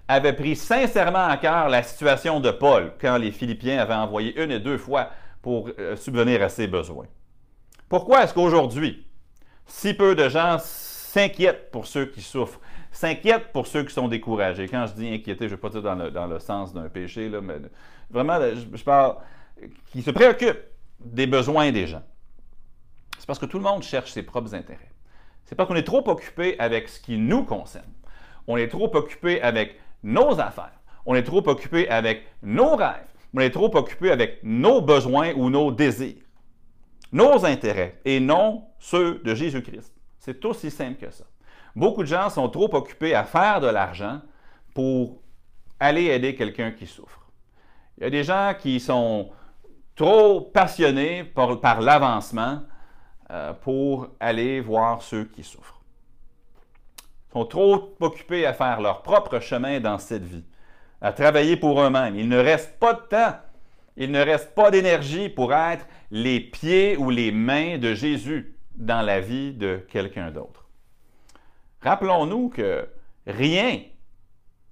avaient 0.07 0.33
pris 0.33 0.55
sincèrement 0.55 1.27
à 1.27 1.37
cœur 1.37 1.69
la 1.69 1.83
situation 1.83 2.39
de 2.39 2.49
Paul 2.49 2.93
quand 2.99 3.17
les 3.17 3.31
Philippiens 3.31 3.77
avaient 3.77 3.93
envoyé 3.93 4.35
une 4.43 4.49
et 4.49 4.59
deux 4.59 4.79
fois 4.79 5.11
pour 5.43 5.69
euh, 5.77 5.95
subvenir 5.95 6.41
à 6.41 6.49
ses 6.49 6.65
besoins? 6.65 7.05
Pourquoi 7.87 8.23
est-ce 8.23 8.33
qu'aujourd'hui, 8.33 9.05
si 9.67 9.93
peu 9.93 10.15
de 10.15 10.27
gens 10.27 10.57
s'inquiètent 10.57 11.69
pour 11.69 11.85
ceux 11.85 12.07
qui 12.07 12.21
souffrent, 12.21 12.59
s'inquiète 12.93 13.51
pour 13.51 13.67
ceux 13.67 13.83
qui 13.83 13.93
sont 13.93 14.07
découragés. 14.07 14.67
Quand 14.67 14.85
je 14.87 14.93
dis 14.93 15.07
inquiéter, 15.07 15.49
je 15.49 15.55
ne 15.55 15.57
vais 15.57 15.57
pas 15.57 15.69
dire 15.69 15.81
dans 15.81 16.27
le, 16.27 16.39
sens 16.39 16.73
d'un 16.73 16.87
péché, 16.89 17.27
là, 17.27 17.41
mais 17.41 17.55
vraiment, 18.09 18.39
je, 18.39 18.83
parle 18.83 19.15
qui 19.87 20.01
se 20.01 20.11
préoccupe 20.11 20.59
des 20.99 21.27
besoins 21.27 21.71
des 21.71 21.87
gens. 21.87 22.03
C'est 23.17 23.25
parce 23.25 23.39
que 23.39 23.45
tout 23.45 23.57
le 23.57 23.63
monde 23.63 23.83
cherche 23.83 24.11
ses 24.11 24.23
propres 24.23 24.53
intérêts. 24.53 24.91
C'est 25.45 25.55
parce 25.55 25.67
qu'on 25.67 25.75
est 25.75 25.83
trop 25.83 26.07
occupé 26.09 26.57
avec 26.59 26.87
ce 26.87 26.99
qui 26.99 27.17
nous 27.17 27.43
concerne. 27.43 27.91
On 28.47 28.57
est 28.57 28.67
trop 28.67 28.95
occupé 28.95 29.41
avec 29.41 29.79
nos 30.03 30.39
affaires. 30.39 30.79
On 31.05 31.15
est 31.15 31.23
trop 31.23 31.47
occupé 31.47 31.89
avec 31.89 32.23
nos 32.41 32.75
rêves. 32.75 33.07
On 33.33 33.39
est 33.39 33.49
trop 33.49 33.75
occupé 33.75 34.11
avec 34.11 34.39
nos 34.43 34.81
besoins 34.81 35.33
ou 35.33 35.49
nos 35.49 35.71
désirs. 35.71 36.21
Nos 37.11 37.45
intérêts 37.45 37.99
et 38.05 38.19
non 38.19 38.65
ceux 38.79 39.19
de 39.23 39.33
Jésus-Christ. 39.33 39.93
C'est 40.19 40.43
aussi 40.45 40.71
simple 40.71 41.05
que 41.05 41.11
ça. 41.11 41.25
Beaucoup 41.75 42.03
de 42.03 42.07
gens 42.07 42.29
sont 42.29 42.49
trop 42.49 42.73
occupés 42.75 43.15
à 43.15 43.23
faire 43.23 43.59
de 43.59 43.67
l'argent 43.67 44.21
pour 44.73 45.21
aller 45.79 46.05
aider 46.05 46.35
quelqu'un 46.35 46.71
qui 46.71 46.85
souffre. 46.85 47.19
Il 47.97 48.03
y 48.03 48.07
a 48.07 48.09
des 48.09 48.23
gens 48.23 48.53
qui 48.59 48.79
sont 48.79 49.31
trop 49.95 50.41
passionnés 50.41 51.23
par, 51.23 51.81
l'avancement 51.81 52.61
euh, 53.31 53.53
pour 53.53 54.09
aller 54.19 54.59
voir 54.59 55.01
ceux 55.01 55.25
qui 55.25 55.43
souffrent. 55.43 55.81
Ils 57.29 57.33
sont 57.33 57.45
trop 57.45 57.95
occupés 57.99 58.45
à 58.45 58.53
faire 58.53 58.81
leur 58.81 59.01
propre 59.01 59.39
chemin 59.39 59.79
dans 59.79 59.97
cette 59.97 60.23
vie, 60.23 60.45
à 61.01 61.11
travailler 61.11 61.57
pour 61.57 61.81
eux-mêmes. 61.81 62.15
Il 62.15 62.29
ne 62.29 62.37
reste 62.37 62.79
pas 62.79 62.93
de 62.93 63.01
temps, 63.01 63.35
il 63.97 64.11
ne 64.11 64.19
reste 64.19 64.53
pas 64.53 64.71
d'énergie 64.71 65.29
pour 65.29 65.53
être 65.53 65.85
les 66.11 66.39
pieds 66.39 66.97
ou 66.97 67.09
les 67.09 67.31
mains 67.31 67.77
de 67.77 67.93
Jésus 67.93 68.55
dans 68.75 69.01
la 69.01 69.19
vie 69.19 69.53
de 69.53 69.77
quelqu'un 69.89 70.31
d'autre. 70.31 70.62
Rappelons-nous 71.83 72.49
que 72.49 72.87
rien, 73.27 73.79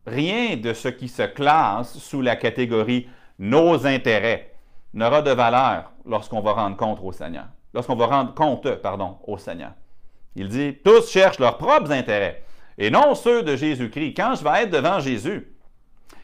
rien 0.06 0.56
de 0.56 0.74
ce 0.74 0.88
qui 0.88 1.08
se 1.08 1.24
classe 1.24 1.98
sous 1.98 2.22
la 2.22 2.36
catégorie 2.36 3.08
nos 3.38 3.86
intérêts 3.86 4.54
n'aura 4.94 5.22
de 5.22 5.32
valeur 5.32 5.92
lorsqu'on 6.06 6.42
va 6.42 6.54
rendre 6.54 6.78
compte 6.78 7.00
au 7.02 7.12
Seigneur. 7.12 7.48
Lorsqu'on 7.74 7.96
va 7.96 8.06
rendre 8.06 8.34
compte, 8.34 8.68
au 9.28 9.38
Seigneur. 9.38 9.72
Il 10.36 10.48
dit, 10.48 10.78
tous 10.84 11.10
cherchent 11.10 11.40
leurs 11.40 11.58
propres 11.58 11.92
intérêts 11.92 12.44
et 12.78 12.90
non 12.90 13.16
ceux 13.16 13.44
de 13.44 13.56
Jésus-Christ. 13.56 14.14
Quand 14.16 14.36
je 14.36 14.44
vais 14.44 14.64
être 14.64 14.72
devant 14.72 15.00
Jésus, 15.00 15.54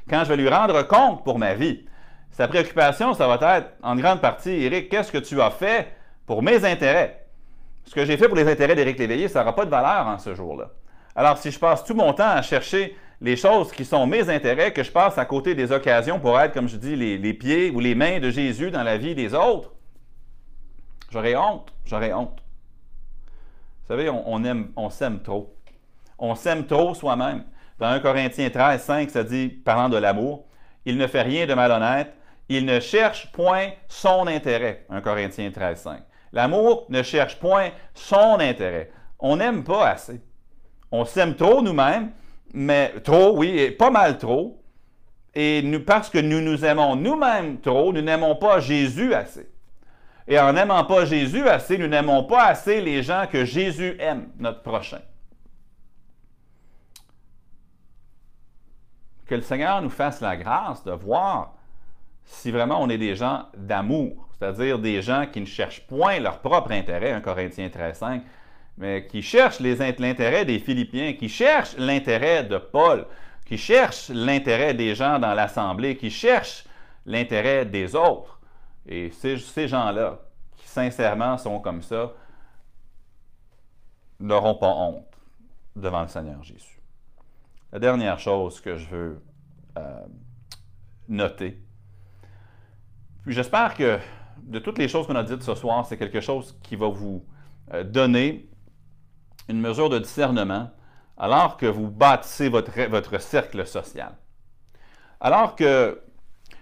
quand 0.10 0.24
je 0.24 0.30
vais 0.30 0.38
lui 0.38 0.50
rendre 0.50 0.82
compte 0.84 1.24
pour 1.24 1.40
ma 1.40 1.54
vie, 1.54 1.86
sa 2.32 2.48
préoccupation, 2.48 3.14
ça 3.14 3.28
va 3.28 3.58
être 3.58 3.72
en 3.82 3.96
grande 3.96 4.22
partie, 4.22 4.52
Éric, 4.52 4.90
qu'est-ce 4.90 5.12
que 5.12 5.18
tu 5.18 5.42
as 5.42 5.52
fait 5.52 5.88
pour 6.26 6.44
mes 6.44 6.64
intérêts? 6.66 7.27
Ce 7.88 7.96
que 7.96 8.04
j'ai 8.04 8.18
fait 8.18 8.28
pour 8.28 8.36
les 8.36 8.48
intérêts 8.48 8.76
d'Éric 8.76 9.00
Léveillé, 9.00 9.30
ça 9.30 9.40
n'aura 9.40 9.56
pas 9.56 9.64
de 9.64 9.70
valeur 9.70 10.08
en 10.08 10.20
ce 10.20 10.36
jour-là. 10.36 10.72
Alors, 11.16 11.38
si 11.38 11.52
je 11.52 11.58
passe 11.58 11.86
tout 11.86 11.96
mon 11.96 12.12
temps 12.14 12.30
à 12.30 12.42
chercher 12.42 12.96
les 13.22 13.38
choses 13.38 13.72
qui 13.72 13.86
sont 13.86 14.06
mes 14.06 14.30
intérêts, 14.30 14.74
que 14.74 14.84
je 14.84 14.92
passe 14.92 15.18
à 15.18 15.24
côté 15.24 15.56
des 15.56 15.72
occasions 15.72 16.20
pour 16.20 16.38
être, 16.40 16.54
comme 16.54 16.68
je 16.68 16.76
dis, 16.76 16.96
les, 16.96 17.34
pieds 17.34 17.72
ou 17.72 17.80
les 17.80 17.96
mains 17.96 18.20
de 18.20 18.30
Jésus 18.30 18.72
dans 18.72 18.84
la 18.84 18.98
vie 18.98 19.16
des 19.16 19.34
autres, 19.34 19.72
j'aurais 21.10 21.38
honte, 21.38 21.74
j'aurais 21.86 22.12
honte. 22.12 22.44
Vous 23.82 23.88
savez, 23.88 24.10
on, 24.10 24.44
aime, 24.44 24.68
on 24.76 24.90
s'aime 24.90 25.22
trop. 25.22 25.56
On 26.20 26.36
s'aime 26.36 26.68
trop 26.68 26.94
soi-même. 26.94 27.46
Dans 27.80 27.88
1 27.88 28.02
Corinthiens 28.02 28.50
13, 28.50 28.82
5, 28.82 29.10
ça 29.10 29.24
dit, 29.24 29.48
parlant 29.48 29.88
de 29.88 29.98
l'amour, 29.98 30.46
il 30.84 30.98
ne 30.98 31.08
fait 31.08 31.22
rien 31.22 31.48
de 31.48 31.54
malhonnête, 31.54 32.14
il 32.50 32.66
ne 32.66 32.82
cherche 32.82 33.32
point 33.32 33.70
son 33.88 34.28
intérêt. 34.28 34.86
1 34.90 35.00
Corinthiens 35.00 35.52
13, 35.52 35.80
5. 35.80 36.02
L'amour 36.34 36.86
ne 36.90 37.04
cherche 37.04 37.40
point 37.40 37.72
son 37.94 38.40
intérêt. 38.40 38.92
On 39.20 39.38
n'aime 39.38 39.64
pas 39.64 39.90
assez. 39.90 40.22
On 40.92 41.06
s'aime 41.06 41.36
trop 41.36 41.62
nous-mêmes, 41.62 42.12
mais 42.54 42.94
trop, 43.04 43.36
oui, 43.38 43.50
et 43.58 43.72
pas 43.72 43.90
mal 43.90 44.18
trop. 44.18 44.62
Et 45.34 45.62
parce 45.86 46.10
que 46.10 46.18
nous 46.18 46.42
nous 46.42 46.66
aimons 46.66 46.96
nous-mêmes 46.96 47.60
trop, 47.60 47.94
nous 47.94 48.02
n'aimons 48.02 48.36
pas 48.36 48.60
Jésus 48.60 49.14
assez. 49.14 49.50
Et 50.28 50.40
en 50.40 50.54
n'aimant 50.54 50.84
pas 50.84 51.06
Jésus 51.06 51.48
assez, 51.48 51.78
nous 51.78 51.88
n'aimons 51.88 52.24
pas 52.24 52.46
assez 52.46 52.82
les 52.82 53.02
gens 53.02 53.26
que 53.32 53.46
Jésus 53.46 53.96
aime, 54.00 54.30
notre 54.40 54.62
prochain. 54.62 55.02
Que 59.26 59.36
le 59.36 59.42
Seigneur 59.42 59.82
nous 59.82 59.90
fasse 59.90 60.22
la 60.22 60.36
grâce 60.36 60.84
de 60.84 60.92
voir 60.92 61.54
si 62.26 62.52
vraiment 62.52 62.82
on 62.82 62.90
est 62.90 62.98
des 62.98 63.16
gens 63.16 63.46
d'amour, 63.56 64.27
c'est-à-dire 64.38 64.80
des 64.80 65.02
gens 65.02 65.26
qui 65.26 65.42
ne 65.42 65.46
cherchent 65.46 65.86
point 65.88 66.20
leur 66.20 66.40
propre 66.40 66.72
intérêt, 66.72 67.12
1 67.12 67.22
Corinthiens 67.22 67.68
13.5, 67.70 68.22
mais 68.78 69.08
qui 69.08 69.22
cherchent 69.22 69.60
l'intérêt 69.60 70.46
des 70.46 70.60
Philippiens, 70.60 71.14
qui 71.14 71.30
cherchent 71.30 71.76
l'intérêt 71.78 72.44
de 72.44 72.58
Paul, 72.58 73.08
qui 73.46 73.58
cherchent 73.58 74.10
l'intérêt 74.10 74.74
des 74.74 74.94
gens 74.94 75.18
dans 75.18 75.34
l'Assemblée, 75.34 75.98
qui 75.98 76.12
cherchent 76.12 76.66
l'intérêt 77.06 77.66
des 77.66 77.96
autres. 77.96 78.40
Et 78.86 79.12
ces, 79.12 79.68
gens-là, 79.68 80.20
qui 80.56 80.68
sincèrement 80.68 81.38
sont 81.38 81.60
comme 81.60 81.82
ça, 81.82 82.14
n'auront 84.20 84.56
pas 84.56 84.74
honte 84.74 85.06
devant 85.76 86.04
le 86.04 86.08
Seigneur 86.08 86.44
Jésus. 86.44 86.80
La 87.72 87.80
dernière 87.80 88.20
chose 88.20 88.62
que 88.62 88.78
je 88.78 88.88
veux 88.88 89.24
euh, 89.78 90.06
noter, 91.08 91.60
j'espère 93.26 93.76
que 93.76 94.00
de 94.48 94.60
toutes 94.60 94.78
les 94.78 94.88
choses 94.88 95.06
qu'on 95.06 95.16
a 95.16 95.24
dites 95.24 95.44
ce 95.44 95.56
soir, 95.56 95.86
c'est 95.86 95.98
quelque 95.98 96.22
chose 96.22 96.58
qui 96.64 96.76
va 96.76 96.88
vous 96.88 97.26
euh, 97.74 97.84
donner 97.84 98.50
une 99.50 99.60
mesure 99.60 99.90
de 99.90 100.00
discernement 100.00 100.70
alors 101.18 101.58
que 101.58 101.66
vous 101.66 101.90
bâtissez 101.90 102.48
votre, 102.48 103.20
cercle 103.20 103.66
social. 103.66 104.14
Alors 105.20 105.56
que 105.56 106.02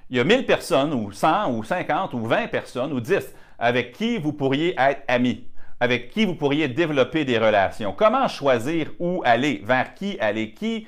il 0.10 0.18
y 0.18 0.20
a 0.20 0.24
1000 0.24 0.46
personnes, 0.46 0.94
ou 0.94 1.12
100, 1.12 1.52
ou 1.52 1.64
50, 1.64 2.14
ou 2.14 2.26
20 2.26 2.48
personnes, 2.48 2.94
ou 2.94 3.00
10, 3.00 3.34
avec 3.58 3.92
qui 3.94 4.20
vous 4.20 4.34
pourriez 4.34 4.76
être 4.78 5.02
amis, 5.08 5.48
avec 5.80 6.12
qui 6.12 6.26
vous 6.26 6.36
pourriez 6.36 6.68
développer 6.68 7.26
des 7.26 7.40
relations. 7.40 7.92
Comment 7.92 8.28
choisir 8.28 8.92
où 9.00 9.24
aller, 9.26 9.64
vers 9.66 9.96
qui 9.96 10.20
aller, 10.20 10.54
qui, 10.54 10.88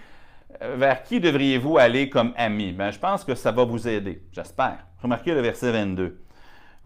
euh, 0.61 0.75
vers 0.77 1.01
qui 1.01 1.19
devriez-vous 1.19 1.79
aller 1.79 2.09
comme 2.09 2.31
ami? 2.37 2.73
Ben, 2.73 2.91
je 2.91 2.99
pense 2.99 3.23
que 3.23 3.33
ça 3.33 3.51
va 3.51 3.65
vous 3.65 3.87
aider, 3.87 4.23
j'espère. 4.31 4.85
Remarquez 5.01 5.33
le 5.33 5.41
verset 5.41 5.71
22. 5.71 6.26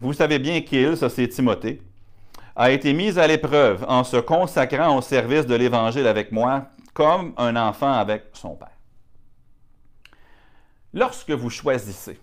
Vous 0.02 0.12
savez 0.12 0.40
bien 0.40 0.62
qu'il, 0.62 0.96
ça 0.96 1.08
c'est 1.08 1.28
Timothée, 1.28 1.80
a 2.56 2.72
été 2.72 2.92
mis 2.92 3.20
à 3.20 3.28
l'épreuve 3.28 3.84
en 3.86 4.02
se 4.02 4.16
consacrant 4.16 4.96
au 4.96 5.00
service 5.00 5.46
de 5.46 5.54
l'Évangile 5.54 6.08
avec 6.08 6.32
moi, 6.32 6.66
comme 6.92 7.32
un 7.36 7.54
enfant 7.54 7.92
avec 7.92 8.24
son 8.32 8.56
père. 8.56 8.76
Lorsque 10.92 11.30
vous 11.30 11.50
choisissez 11.50 12.18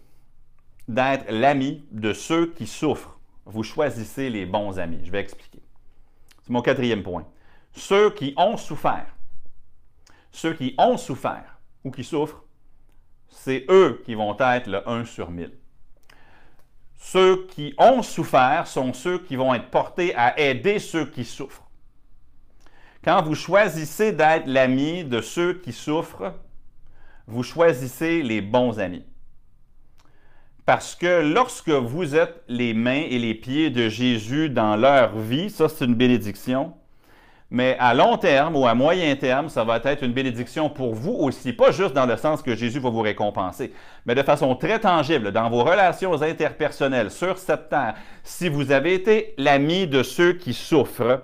d'être 0.89 1.31
l'ami 1.31 1.85
de 1.91 2.11
ceux 2.11 2.47
qui 2.47 2.67
souffrent, 2.67 3.17
vous 3.45 3.63
choisissez 3.63 4.29
les 4.29 4.45
bons 4.45 4.77
amis. 4.77 4.99
Je 5.05 5.11
vais 5.11 5.21
expliquer. 5.21 5.61
C'est 6.43 6.51
mon 6.51 6.61
quatrième 6.61 7.01
point. 7.01 7.25
Ceux 7.71 8.09
qui 8.09 8.33
ont 8.35 8.57
souffert, 8.57 9.15
ceux 10.31 10.53
qui 10.53 10.75
ont 10.77 10.97
souffert 10.97 11.57
ou 11.85 11.91
qui 11.91 12.03
souffrent, 12.03 12.43
c'est 13.29 13.65
eux 13.69 14.01
qui 14.03 14.15
vont 14.15 14.35
être 14.37 14.67
le 14.67 14.85
1 14.85 15.05
sur 15.05 15.31
1000. 15.31 15.58
Ceux 16.99 17.47
qui 17.47 17.73
ont 17.77 18.03
souffert 18.03 18.67
sont 18.67 18.93
ceux 18.93 19.19
qui 19.19 19.37
vont 19.37 19.53
être 19.53 19.71
portés 19.71 20.13
à 20.15 20.37
aider 20.39 20.79
ceux 20.79 21.05
qui 21.05 21.23
souffrent. 21.23 21.63
Quand 23.03 23.23
vous 23.23 23.35
choisissez 23.35 24.11
d'être 24.11 24.45
l'ami 24.45 25.05
de 25.05 25.21
ceux 25.21 25.53
qui 25.53 25.71
souffrent, 25.71 26.33
vous 27.25 27.41
choisissez 27.41 28.21
les 28.21 28.41
bons 28.41 28.79
amis. 28.79 29.05
Parce 30.65 30.93
que 30.93 31.21
lorsque 31.21 31.69
vous 31.69 32.15
êtes 32.15 32.43
les 32.47 32.73
mains 32.73 33.05
et 33.09 33.17
les 33.17 33.33
pieds 33.33 33.69
de 33.69 33.87
Jésus 33.87 34.49
dans 34.49 34.75
leur 34.75 35.17
vie, 35.17 35.49
ça 35.49 35.69
c'est 35.69 35.85
une 35.85 35.95
bénédiction. 35.95 36.75
Mais 37.51 37.75
à 37.79 37.95
long 37.95 38.17
terme 38.17 38.55
ou 38.55 38.67
à 38.67 38.75
moyen 38.75 39.15
terme, 39.15 39.49
ça 39.49 39.63
va 39.63 39.81
être 39.83 40.03
une 40.03 40.13
bénédiction 40.13 40.69
pour 40.69 40.93
vous 40.93 41.13
aussi, 41.13 41.51
pas 41.51 41.71
juste 41.71 41.93
dans 41.93 42.05
le 42.05 42.15
sens 42.15 42.43
que 42.43 42.55
Jésus 42.55 42.79
va 42.79 42.91
vous 42.91 43.01
récompenser, 43.01 43.73
mais 44.05 44.13
de 44.13 44.21
façon 44.21 44.55
très 44.55 44.79
tangible 44.79 45.31
dans 45.31 45.49
vos 45.49 45.63
relations 45.63 46.21
interpersonnelles 46.21 47.09
sur 47.09 47.39
cette 47.39 47.69
terre. 47.69 47.95
Si 48.23 48.49
vous 48.49 48.71
avez 48.71 48.93
été 48.93 49.33
l'ami 49.39 49.87
de 49.87 50.03
ceux 50.03 50.33
qui 50.33 50.53
souffrent, 50.53 51.23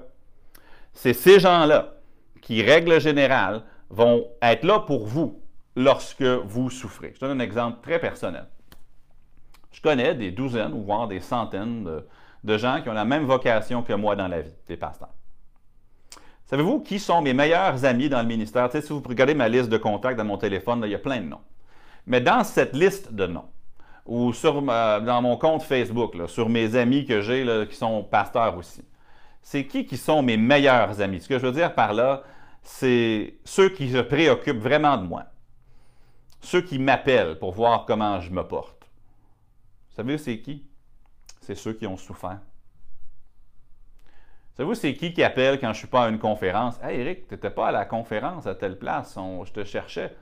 c'est 0.93 1.13
ces 1.13 1.39
gens-là 1.39 1.93
qui, 2.41 2.63
règle 2.63 2.99
générale, 2.99 3.61
vont 3.91 4.25
être 4.41 4.63
là 4.63 4.79
pour 4.79 5.05
vous 5.05 5.39
lorsque 5.75 6.23
vous 6.23 6.71
souffrez. 6.71 7.11
Je 7.13 7.19
donne 7.19 7.39
un 7.39 7.43
exemple 7.43 7.81
très 7.83 7.99
personnel. 7.99 8.47
Je 9.71 9.81
connais 9.81 10.15
des 10.15 10.31
douzaines 10.31 10.73
ou 10.73 10.81
voire 10.81 11.07
des 11.07 11.19
centaines 11.19 11.83
de, 11.83 12.07
de 12.43 12.57
gens 12.57 12.81
qui 12.81 12.89
ont 12.89 12.93
la 12.93 13.05
même 13.05 13.25
vocation 13.25 13.83
que 13.83 13.93
moi 13.93 14.15
dans 14.15 14.27
la 14.27 14.41
vie, 14.41 14.53
des 14.67 14.77
pasteurs. 14.77 15.13
Savez-vous 16.45 16.81
qui 16.81 16.99
sont 16.99 17.21
mes 17.21 17.33
meilleurs 17.33 17.85
amis 17.85 18.07
dans 18.07 18.21
le 18.21 18.27
ministère? 18.27 18.69
si 18.71 18.89
vous 18.89 19.01
regardez 19.07 19.33
ma 19.33 19.49
liste 19.49 19.69
de 19.69 19.77
contacts 19.77 20.17
dans 20.17 20.25
mon 20.25 20.37
téléphone, 20.37 20.81
il 20.85 20.91
y 20.91 20.95
a 20.95 20.99
plein 20.99 21.19
de 21.19 21.25
noms. 21.25 21.41
Mais 22.05 22.21
dans 22.21 22.43
cette 22.43 22.73
liste 22.73 23.11
de 23.13 23.25
noms, 23.25 23.49
ou 24.05 24.31
dans 24.31 25.21
mon 25.23 25.37
compte 25.37 25.63
Facebook, 25.63 26.13
sur 26.27 26.49
mes 26.49 26.75
amis 26.75 27.05
que 27.05 27.21
j'ai 27.21 27.67
qui 27.67 27.75
sont 27.75 28.03
pasteurs 28.03 28.55
aussi, 28.57 28.83
c'est 29.41 29.65
qui 29.65 29.87
qui 29.87 29.97
sont 29.97 30.21
mes 30.21 30.37
meilleurs 30.37 31.01
amis? 31.01 31.21
Ce 31.21 31.27
que 31.27 31.39
je 31.39 31.47
veux 31.47 31.51
dire 31.51 31.73
par 31.73 31.93
là, 31.93 32.21
c'est 32.61 33.35
ceux 33.43 33.69
qui 33.69 33.91
se 33.91 33.97
préoccupent 33.97 34.61
vraiment 34.61 34.97
de 34.97 35.07
moi. 35.07 35.23
Ceux 36.41 36.61
qui 36.61 36.77
m'appellent 36.77 37.39
pour 37.39 37.53
voir 37.53 37.85
comment 37.87 38.19
je 38.21 38.29
me 38.29 38.43
porte. 38.43 38.87
Vous 39.89 39.95
savez, 39.95 40.17
c'est 40.19 40.39
qui? 40.39 40.63
C'est 41.41 41.55
ceux 41.55 41.73
qui 41.73 41.87
ont 41.87 41.97
souffert. 41.97 42.39
Savez-vous, 44.55 44.75
c'est 44.75 44.93
qui 44.93 45.13
qui 45.13 45.21
appelle 45.21 45.59
quand 45.59 45.73
je 45.73 45.79
suis 45.79 45.87
pas 45.87 46.05
à 46.05 46.09
une 46.09 46.17
conférence? 46.17 46.79
Hey 46.81 47.01
Eric, 47.01 47.27
tu 47.27 47.33
n'étais 47.33 47.49
pas 47.49 47.67
à 47.67 47.71
la 47.73 47.83
conférence 47.83 48.47
à 48.47 48.55
telle 48.55 48.79
place, 48.79 49.17
je 49.45 49.51
te 49.51 49.65
cherchais. 49.65 50.15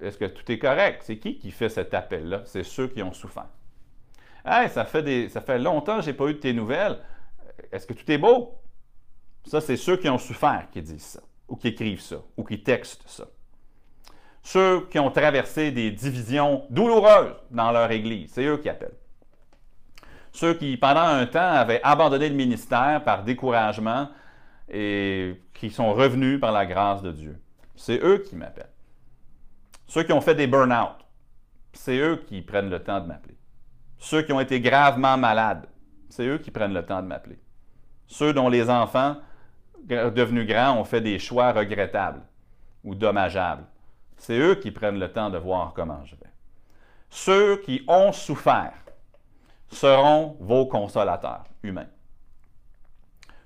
Est-ce 0.00 0.18
que 0.18 0.24
tout 0.24 0.50
est 0.50 0.58
correct? 0.58 1.02
C'est 1.04 1.18
qui 1.18 1.38
qui 1.38 1.52
fait 1.52 1.68
cet 1.68 1.94
appel-là? 1.94 2.42
C'est 2.44 2.64
ceux 2.64 2.88
qui 2.88 3.04
ont 3.04 3.12
souffert. 3.12 3.46
Hey, 4.44 4.68
ça 4.68 4.84
fait, 4.84 5.04
des, 5.04 5.28
ça 5.28 5.40
fait 5.40 5.60
longtemps 5.60 5.98
que 5.98 6.02
je 6.02 6.10
n'ai 6.10 6.16
pas 6.16 6.26
eu 6.26 6.34
de 6.34 6.38
tes 6.40 6.52
nouvelles. 6.52 6.98
Est-ce 7.70 7.86
que 7.86 7.92
tout 7.92 8.10
est 8.10 8.18
beau? 8.18 8.58
Ça, 9.44 9.60
c'est 9.60 9.76
ceux 9.76 9.96
qui 9.96 10.08
ont 10.08 10.18
souffert 10.18 10.66
qui 10.72 10.82
disent 10.82 11.04
ça, 11.04 11.20
ou 11.46 11.54
qui 11.54 11.68
écrivent 11.68 12.00
ça, 12.00 12.16
ou 12.36 12.42
qui 12.42 12.64
textent 12.64 13.08
ça. 13.08 13.26
Ceux 14.42 14.88
qui 14.88 14.98
ont 14.98 15.12
traversé 15.12 15.70
des 15.70 15.92
divisions 15.92 16.66
douloureuses 16.68 17.36
dans 17.52 17.70
leur 17.70 17.92
Église, 17.92 18.32
c'est 18.32 18.44
eux 18.44 18.56
qui 18.56 18.68
appellent. 18.68 18.96
Ceux 20.32 20.54
qui, 20.54 20.76
pendant 20.76 21.00
un 21.00 21.26
temps, 21.26 21.52
avaient 21.52 21.80
abandonné 21.82 22.28
le 22.28 22.34
ministère 22.34 23.02
par 23.04 23.22
découragement 23.22 24.08
et 24.70 25.40
qui 25.52 25.70
sont 25.70 25.92
revenus 25.92 26.40
par 26.40 26.52
la 26.52 26.66
grâce 26.66 27.02
de 27.02 27.12
Dieu. 27.12 27.40
C'est 27.76 28.02
eux 28.02 28.18
qui 28.18 28.34
m'appellent. 28.36 28.70
Ceux 29.86 30.02
qui 30.04 30.12
ont 30.12 30.22
fait 30.22 30.34
des 30.34 30.46
burn-out, 30.46 30.96
c'est 31.74 31.98
eux 31.98 32.24
qui 32.26 32.40
prennent 32.40 32.70
le 32.70 32.82
temps 32.82 33.00
de 33.00 33.06
m'appeler. 33.06 33.36
Ceux 33.98 34.22
qui 34.22 34.32
ont 34.32 34.40
été 34.40 34.60
gravement 34.60 35.18
malades, 35.18 35.66
c'est 36.08 36.26
eux 36.26 36.38
qui 36.38 36.50
prennent 36.50 36.74
le 36.74 36.84
temps 36.84 37.02
de 37.02 37.06
m'appeler. 37.06 37.38
Ceux 38.06 38.32
dont 38.32 38.48
les 38.48 38.70
enfants, 38.70 39.16
devenus 39.84 40.46
grands, 40.46 40.78
ont 40.78 40.84
fait 40.84 41.00
des 41.00 41.18
choix 41.18 41.52
regrettables 41.52 42.22
ou 42.84 42.94
dommageables. 42.94 43.64
C'est 44.16 44.38
eux 44.38 44.54
qui 44.54 44.70
prennent 44.70 44.98
le 44.98 45.12
temps 45.12 45.30
de 45.30 45.38
voir 45.38 45.72
comment 45.74 46.04
je 46.04 46.16
vais. 46.16 46.30
Ceux 47.10 47.56
qui 47.58 47.84
ont 47.86 48.12
souffert 48.12 48.81
seront 49.72 50.36
vos 50.40 50.66
consolateurs 50.66 51.44
humains. 51.62 51.88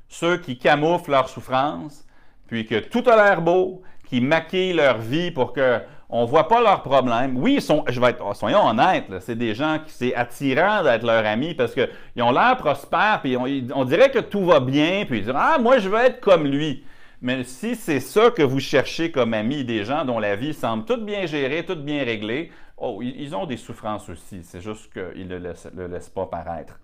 Ceux 0.08 0.36
qui 0.38 0.58
camouflent 0.58 1.10
leur 1.10 1.28
souffrance, 1.28 2.04
puis 2.46 2.66
que 2.66 2.78
tout 2.78 3.02
a 3.08 3.16
l'air 3.16 3.42
beau, 3.42 3.82
qui 4.08 4.20
maquillent 4.20 4.72
leur 4.72 4.98
vie 4.98 5.30
pour 5.30 5.52
que 5.52 5.80
on 6.08 6.22
ne 6.22 6.26
voit 6.28 6.46
pas 6.46 6.60
leurs 6.60 6.82
problèmes. 6.82 7.36
Oui, 7.36 7.54
ils 7.54 7.62
sont, 7.62 7.84
être, 7.86 8.36
soyons 8.36 8.64
honnêtes, 8.64 9.06
c'est 9.20 9.36
des 9.36 9.54
gens 9.54 9.80
qui 9.84 9.92
c'est 9.92 10.14
attirant 10.14 10.84
d'être 10.84 11.02
leurs 11.02 11.26
amis 11.26 11.54
parce 11.54 11.74
qu'ils 11.74 12.22
ont 12.22 12.30
l'air 12.30 12.56
prospères, 12.56 13.20
puis 13.22 13.36
on, 13.36 13.84
dirait 13.84 14.10
que 14.10 14.20
tout 14.20 14.44
va 14.44 14.60
bien, 14.60 15.04
puis 15.04 15.18
ils 15.18 15.24
disent 15.24 15.34
Ah, 15.34 15.58
moi, 15.60 15.78
je 15.78 15.88
veux 15.88 15.98
être 15.98 16.20
comme 16.20 16.46
lui. 16.46 16.84
Mais 17.22 17.42
si 17.44 17.74
c'est 17.74 17.98
ça 17.98 18.30
que 18.30 18.42
vous 18.42 18.60
cherchez 18.60 19.10
comme 19.10 19.34
amis, 19.34 19.64
des 19.64 19.84
gens 19.84 20.04
dont 20.04 20.20
la 20.20 20.36
vie 20.36 20.54
semble 20.54 20.84
toute 20.84 21.04
bien 21.04 21.26
gérée, 21.26 21.64
toute 21.64 21.84
bien 21.84 22.04
réglée, 22.04 22.52
oh, 22.76 23.00
ils 23.02 23.34
ont 23.34 23.46
des 23.46 23.56
souffrances 23.56 24.08
aussi. 24.08 24.42
C'est 24.42 24.60
juste 24.60 24.92
qu'ils 24.92 25.26
ne 25.28 25.36
le 25.36 25.86
laissent, 25.86 26.08
pas 26.08 26.26
paraître. 26.26 26.78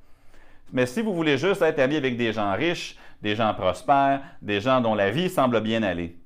Mais 0.72 0.87
si 0.87 1.02
vous 1.02 1.14
voulez 1.14 1.37
juste 1.37 1.62
être 1.62 1.78
ami 1.78 1.96
avec 1.96 2.16
des 2.16 2.33
gens 2.33 2.52
riches, 2.55 2.96
des 3.20 3.37
gens 3.37 3.52
prospères, 3.55 4.22
des 4.40 4.61
gens 4.61 4.81
dont 4.81 4.94
la 4.94 5.11
vie 5.11 5.28
semble 5.28 5.61
bien 5.61 5.83
aller, 5.83 6.16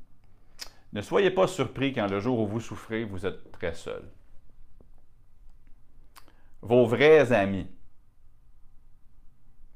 ne 0.93 1.03
soyez 1.03 1.31
pas 1.31 1.47
surpris 1.47 1.93
quand 1.93 2.07
le 2.07 2.21
jour 2.21 2.39
où 2.39 2.47
vous 2.47 2.61
souffrez, 2.61 3.05
vous 3.05 3.27
êtes 3.27 3.51
très 3.53 3.75
seul. 3.75 4.03
Vos 6.63 6.87
vrais 6.87 7.33
amis, 7.33 7.67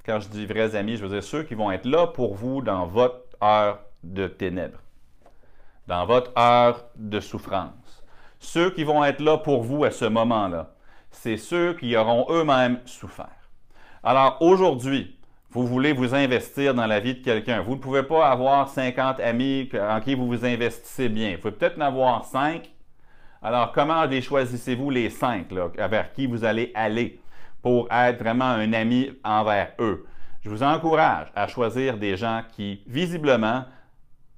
quand 0.07 0.20
je 0.20 0.29
dis 0.29 0.46
vrais 0.46 0.74
amis, 0.76 0.96
je 0.96 1.05
veux 1.05 1.12
dire 1.12 1.22
ceux 1.22 1.42
qui 1.42 1.55
vont 1.55 1.70
être 1.70 1.87
là 1.87 2.07
pour 2.07 2.35
vous 2.35 2.62
dans 2.62 2.87
votre 2.87 3.37
heure 3.42 3.81
de 4.03 4.29
ténèbres, 4.29 4.81
dans 5.87 6.07
votre 6.07 6.33
heure 6.38 6.87
de 6.96 7.20
souffrance. 7.20 7.72
Ceux 8.40 8.70
qui 8.70 8.85
vont 8.85 9.05
être 9.05 9.20
là 9.20 9.37
pour 9.37 9.62
vous 9.62 9.85
à 9.85 9.90
ce 9.90 10.07
moment-là, 10.07 10.70
c'est 11.11 11.37
ceux 11.37 11.74
qui 11.74 11.94
auront 11.96 12.26
eux-mêmes 12.31 12.81
souffert. 12.87 13.29
Alors 14.03 14.38
aujourd'hui, 14.40 15.18
vous 15.50 15.66
voulez 15.66 15.92
vous 15.92 16.14
investir 16.14 16.74
dans 16.74 16.87
la 16.87 17.00
vie 17.00 17.14
de 17.14 17.22
quelqu'un. 17.22 17.61
Vous 17.61 17.74
ne 17.74 17.81
pouvez 17.81 18.03
pas 18.03 18.29
avoir 18.29 18.68
50 18.68 19.20
amis 19.20 19.68
en 19.74 20.00
qui 20.00 20.14
vous 20.14 20.26
vous 20.26 20.44
investissez 20.44 21.09
bien. 21.09 21.33
Vous 21.33 21.42
pouvez 21.42 21.53
peut-être 21.53 21.79
en 21.79 21.83
avoir 21.83 22.24
5. 22.24 22.70
Alors, 23.42 23.72
comment 23.72 24.05
les 24.05 24.22
choisissez-vous 24.22 24.90
les 24.90 25.11
5 25.11 25.53
vers 25.53 26.12
qui 26.12 26.26
vous 26.26 26.44
allez 26.44 26.72
aller 26.74 27.20
pour 27.62 27.88
être 27.92 28.20
vraiment 28.22 28.44
un 28.44 28.72
ami 28.72 29.11
envers 29.22 29.72
eux? 29.81 30.07
Je 30.42 30.48
vous 30.48 30.62
encourage 30.62 31.29
à 31.35 31.46
choisir 31.46 31.98
des 31.98 32.16
gens 32.16 32.42
qui, 32.55 32.83
visiblement, 32.87 33.64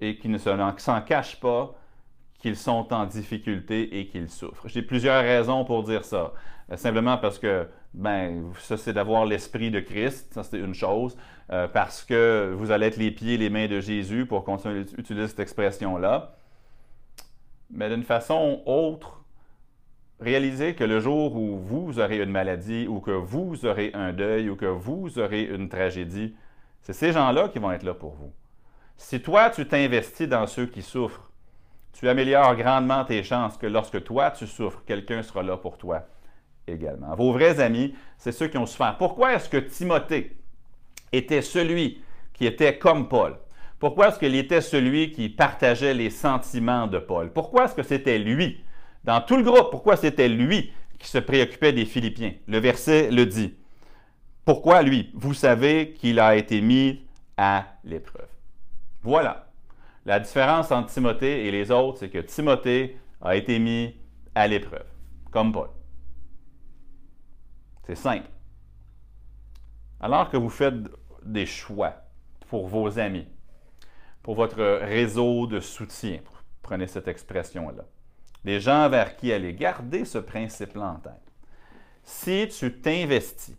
et 0.01 0.19
qui 0.19 0.29
ne 0.29 0.39
s'en 0.39 1.01
cachent 1.03 1.39
pas, 1.39 1.73
qu'ils 2.43 2.57
sont 2.57 2.93
en 2.93 3.07
difficulté 3.07 3.99
et 3.99 4.07
qu'ils 4.09 4.29
souffrent. 4.29 4.67
J'ai 4.67 4.83
plusieurs 4.83 5.23
raisons 5.23 5.65
pour 5.65 5.85
dire 5.85 6.05
ça. 6.05 6.33
Euh, 6.71 6.77
simplement 6.77 7.17
parce 7.17 7.39
que, 7.39 7.69
ben, 7.95 8.53
ça, 8.59 8.77
c'est 8.77 8.93
d'avoir 8.93 9.25
l'esprit 9.25 9.71
de 9.71 9.79
Christ, 9.79 10.35
ça, 10.35 10.43
c'est 10.43 10.59
une 10.59 10.75
chose. 10.75 11.17
Euh, 11.51 11.69
parce 11.69 12.03
que 12.03 12.53
vous 12.57 12.73
allez 12.73 12.87
être 12.87 12.97
les 12.97 13.13
pieds 13.13 13.35
et 13.35 13.39
les 13.39 13.49
mains 13.49 13.69
de 13.69 13.81
Jésus, 13.81 14.27
pour 14.27 14.43
continuer 14.43 14.81
à 14.81 15.01
utiliser 15.01 15.29
cette 15.29 15.39
expression-là. 15.39 16.35
Mais 17.71 17.89
d'une 17.89 18.03
façon 18.03 18.61
autre, 18.67 19.23
réalisez 20.19 20.75
que 20.75 20.85
le 20.85 20.99
jour 20.99 21.37
où 21.37 21.59
vous 21.59 22.01
aurez 22.01 22.21
une 22.21 22.31
maladie, 22.31 22.89
ou 22.89 22.99
que 22.99 23.13
vous 23.13 23.65
aurez 23.67 23.93
un 23.95 24.13
deuil, 24.13 24.51
ou 24.51 24.57
que 24.57 24.67
vous 24.67 25.19
aurez 25.21 25.45
une 25.45 25.69
tragédie, 25.69 26.35
c'est 26.81 26.93
ces 26.93 27.13
gens-là 27.13 27.49
qui 27.49 27.61
vont 27.61 27.71
être 27.71 27.85
là 27.85 27.95
pour 27.95 28.15
vous. 28.15 28.33
Si 28.97 29.21
toi, 29.23 29.49
tu 29.51 29.67
t'investis 29.67 30.29
dans 30.29 30.47
ceux 30.49 30.67
qui 30.67 30.83
souffrent, 30.83 31.32
tu 31.93 32.09
améliores 32.09 32.57
grandement 32.57 33.05
tes 33.05 33.23
chances 33.23 33.57
que 33.57 33.67
lorsque 33.67 34.03
toi 34.05 34.31
tu 34.31 34.47
souffres, 34.47 34.83
quelqu'un 34.87 35.23
sera 35.23 35.43
là 35.43 35.57
pour 35.57 35.79
toi 35.79 36.07
également. 36.67 37.15
Vos 37.15 37.33
vrais 37.33 37.61
amis, 37.61 37.95
c'est 38.19 38.33
ceux 38.33 38.49
qui 38.49 38.59
ont 38.59 38.67
souffert. 38.67 38.97
Pourquoi 38.99 39.35
est-ce 39.35 39.49
que 39.49 39.59
Timothée 39.59 40.37
était 41.13 41.43
celui 41.43 42.03
qui 42.33 42.47
était 42.47 42.79
comme 42.79 43.09
Paul? 43.09 43.37
Pourquoi 43.79 44.09
est-ce 44.09 44.19
qu'il 44.19 44.37
était 44.37 44.61
celui 44.61 45.11
qui 45.11 45.29
partageait 45.29 45.95
les 45.95 46.11
sentiments 46.11 46.87
de 46.87 46.99
Paul? 46.99 47.33
Pourquoi 47.33 47.65
est-ce 47.65 47.75
que 47.75 47.83
c'était 47.83 48.19
lui? 48.19 48.63
Dans 49.05 49.21
tout 49.21 49.37
le 49.37 49.43
groupe, 49.43 49.71
pourquoi 49.71 49.97
c'était 49.97 50.29
lui 50.29 50.73
qui 50.99 51.09
se 51.09 51.19
préoccupait 51.19 51.73
des 51.73 51.85
Philippiens? 51.85 52.35
Le 52.47 52.59
verset 52.59 53.11
le 53.11 53.27
dit. 53.27 53.55
Pourquoi 54.45 54.83
lui? 54.83 55.11
Vous 55.15 55.35
savez 55.35 55.93
qu'il 55.93 56.21
a 56.21 56.37
été 56.37 56.61
mis 56.61 57.03
à 57.37 57.67
l'épreuve. 57.85 58.29
Voilà. 59.03 59.42
La 60.05 60.19
différence 60.19 60.73
entre 60.73 60.93
Timothée 60.93 61.47
et 61.47 61.51
les 61.51 61.71
autres, 61.71 61.99
c'est 61.99 62.11
que 62.11 62.19
Timothée 62.19 62.99
a 63.21 63.37
été 63.37 63.59
mis 63.59 63.97
à 64.35 64.49
l'épreuve, 64.49 64.87
comme 65.31 65.53
Paul. 65.53 65.69
C'est 67.87 67.95
simple. 67.95 68.29
Alors 70.01 70.29
que 70.31 70.37
vous 70.37 70.51
faites 70.51 70.75
des 71.25 71.47
choix 71.47 71.95
pour 72.49 72.67
vos 72.67 72.99
amis, 72.99 73.29
pour 74.23 74.35
votre 74.35 74.63
réseau 74.63 75.47
de 75.47 75.61
soutien, 75.61 76.19
prenez 76.63 76.89
cette 76.89 77.07
expression-là, 77.07 77.85
des 78.45 78.61
gens 78.61 78.89
vers 78.89 79.17
qui 79.17 79.33
aller, 79.33 79.55
gardez 79.55 80.05
ce 80.05 80.19
principe-là 80.19 80.95
en 80.97 80.97
tête. 80.97 81.33
Si 82.03 82.49
tu 82.49 82.81
t'investis 82.81 83.57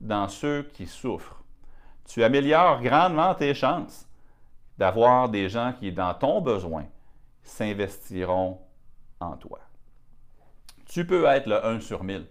dans 0.00 0.28
ceux 0.28 0.64
qui 0.74 0.86
souffrent, 0.86 1.42
tu 2.06 2.22
améliores 2.22 2.82
grandement 2.82 3.34
tes 3.34 3.54
chances 3.54 4.06
d'avoir 4.82 5.28
des 5.28 5.48
gens 5.48 5.72
qui, 5.78 5.92
dans 5.92 6.12
ton 6.12 6.40
besoin, 6.40 6.86
s'investiront 7.44 8.58
en 9.20 9.36
toi. 9.36 9.60
Tu 10.86 11.06
peux 11.06 11.24
être 11.26 11.46
le 11.46 11.64
1 11.64 11.78
sur 11.78 12.02
1000. 12.02 12.26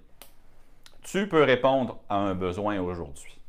Tu 1.02 1.30
peux 1.30 1.44
répondre 1.44 2.02
à 2.10 2.18
un 2.18 2.36
besoin 2.36 2.82
aujourd'hui. 2.82 3.40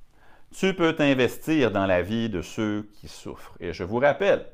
Tu 0.55 0.73
peux 0.75 0.95
t'investir 0.95 1.73
dans 1.73 1.85
la 1.87 2.01
vie 2.01 2.29
de 2.29 2.43
ceux 2.43 2.89
qui 2.95 3.09
souffrent. 3.09 3.57
Et 3.59 3.73
je 3.73 3.83
vous 3.83 3.99
rappelle, 3.99 4.47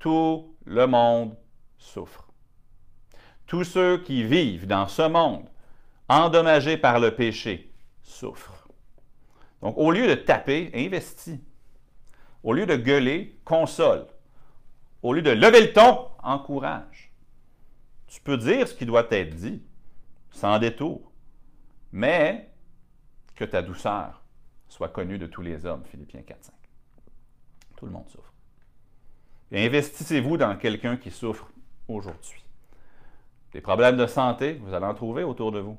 tout 0.00 0.56
le 0.64 0.88
monde 0.88 1.36
souffre. 1.78 2.26
Tous 3.46 3.62
ceux 3.62 3.98
qui 3.98 4.24
vivent 4.24 4.66
dans 4.66 4.88
ce 4.88 5.02
monde 5.02 5.46
endommagés 6.08 6.78
par 6.78 6.98
le 6.98 7.14
péché 7.14 7.72
souffrent. 8.02 8.66
Donc, 9.62 9.78
au 9.78 9.92
lieu 9.92 10.08
de 10.08 10.16
taper, 10.16 10.72
investis. 10.74 11.38
Au 12.44 12.52
lieu 12.52 12.66
de 12.66 12.76
gueuler, 12.76 13.40
console. 13.44 14.06
Au 15.02 15.14
lieu 15.14 15.22
de 15.22 15.30
lever 15.30 15.62
le 15.62 15.72
ton, 15.72 16.08
encourage. 16.22 17.10
Tu 18.06 18.20
peux 18.20 18.36
dire 18.36 18.68
ce 18.68 18.74
qui 18.74 18.86
doit 18.86 19.06
être 19.10 19.34
dit, 19.34 19.62
sans 20.30 20.58
détour, 20.58 21.10
mais 21.90 22.50
que 23.34 23.44
ta 23.44 23.62
douceur 23.62 24.22
soit 24.68 24.90
connue 24.90 25.18
de 25.18 25.26
tous 25.26 25.42
les 25.42 25.66
hommes, 25.66 25.84
Philippiens 25.86 26.20
4.5. 26.20 26.50
Tout 27.76 27.86
le 27.86 27.92
monde 27.92 28.08
souffre. 28.08 28.32
investissez-vous 29.52 30.36
dans 30.36 30.56
quelqu'un 30.56 30.96
qui 30.96 31.10
souffre 31.10 31.48
aujourd'hui. 31.88 32.44
Des 33.52 33.60
problèmes 33.60 33.96
de 33.96 34.06
santé, 34.06 34.54
vous 34.54 34.74
allez 34.74 34.86
en 34.86 34.94
trouver 34.94 35.22
autour 35.22 35.50
de 35.50 35.60
vous. 35.60 35.78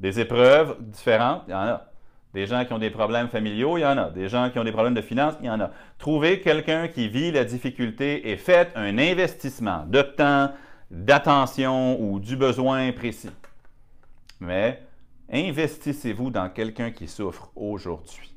Des 0.00 0.20
épreuves 0.20 0.76
différentes, 0.80 1.44
il 1.46 1.52
y 1.52 1.54
en 1.54 1.58
a. 1.58 1.87
Des 2.34 2.46
gens 2.46 2.64
qui 2.64 2.72
ont 2.72 2.78
des 2.78 2.90
problèmes 2.90 3.28
familiaux, 3.28 3.78
il 3.78 3.82
y 3.82 3.86
en 3.86 3.96
a. 3.96 4.10
Des 4.10 4.28
gens 4.28 4.50
qui 4.50 4.58
ont 4.58 4.64
des 4.64 4.72
problèmes 4.72 4.94
de 4.94 5.00
finances, 5.00 5.34
il 5.40 5.46
y 5.46 5.50
en 5.50 5.60
a. 5.60 5.70
Trouvez 5.98 6.40
quelqu'un 6.40 6.88
qui 6.88 7.08
vit 7.08 7.32
la 7.32 7.44
difficulté 7.44 8.30
et 8.30 8.36
faites 8.36 8.70
un 8.74 8.98
investissement 8.98 9.84
de 9.86 10.02
temps, 10.02 10.52
d'attention 10.90 12.00
ou 12.00 12.20
du 12.20 12.36
besoin 12.36 12.92
précis. 12.92 13.30
Mais 14.40 14.82
investissez-vous 15.32 16.30
dans 16.30 16.50
quelqu'un 16.50 16.90
qui 16.90 17.08
souffre 17.08 17.50
aujourd'hui. 17.56 18.34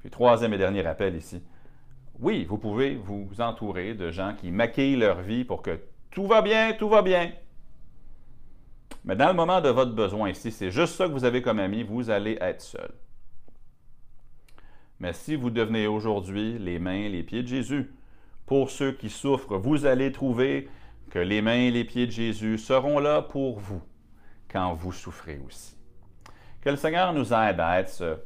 Puis 0.00 0.10
troisième 0.10 0.52
et 0.52 0.58
dernier 0.58 0.82
rappel 0.82 1.14
ici. 1.14 1.42
Oui, 2.20 2.44
vous 2.44 2.58
pouvez 2.58 2.96
vous 2.96 3.28
entourer 3.38 3.94
de 3.94 4.10
gens 4.10 4.34
qui 4.34 4.50
maquillent 4.50 4.96
leur 4.96 5.22
vie 5.22 5.44
pour 5.44 5.62
que 5.62 5.78
tout 6.10 6.26
va 6.26 6.42
bien, 6.42 6.72
tout 6.72 6.88
va 6.88 7.02
bien. 7.02 7.30
Mais 9.04 9.16
dans 9.16 9.28
le 9.28 9.34
moment 9.34 9.60
de 9.60 9.68
votre 9.68 9.92
besoin, 9.92 10.34
si 10.34 10.50
c'est 10.50 10.70
juste 10.70 10.94
ça 10.94 11.06
que 11.06 11.12
vous 11.12 11.24
avez 11.24 11.42
comme 11.42 11.58
ami, 11.58 11.82
vous 11.82 12.10
allez 12.10 12.36
être 12.40 12.60
seul. 12.60 12.90
Mais 15.00 15.12
si 15.12 15.36
vous 15.36 15.50
devenez 15.50 15.86
aujourd'hui 15.86 16.58
les 16.58 16.78
mains 16.78 16.92
et 16.92 17.08
les 17.08 17.22
pieds 17.22 17.42
de 17.42 17.48
Jésus, 17.48 17.92
pour 18.46 18.70
ceux 18.70 18.92
qui 18.92 19.10
souffrent, 19.10 19.56
vous 19.56 19.86
allez 19.86 20.10
trouver 20.10 20.68
que 21.10 21.18
les 21.18 21.40
mains 21.40 21.52
et 21.52 21.70
les 21.70 21.84
pieds 21.84 22.06
de 22.06 22.12
Jésus 22.12 22.58
seront 22.58 22.98
là 22.98 23.22
pour 23.22 23.58
vous 23.58 23.82
quand 24.50 24.74
vous 24.74 24.92
souffrez 24.92 25.40
aussi. 25.46 25.76
Que 26.60 26.70
le 26.70 26.76
Seigneur 26.76 27.12
nous 27.12 27.32
aide 27.32 27.60
à 27.60 27.80
être 27.80 27.90
ce 27.90 28.16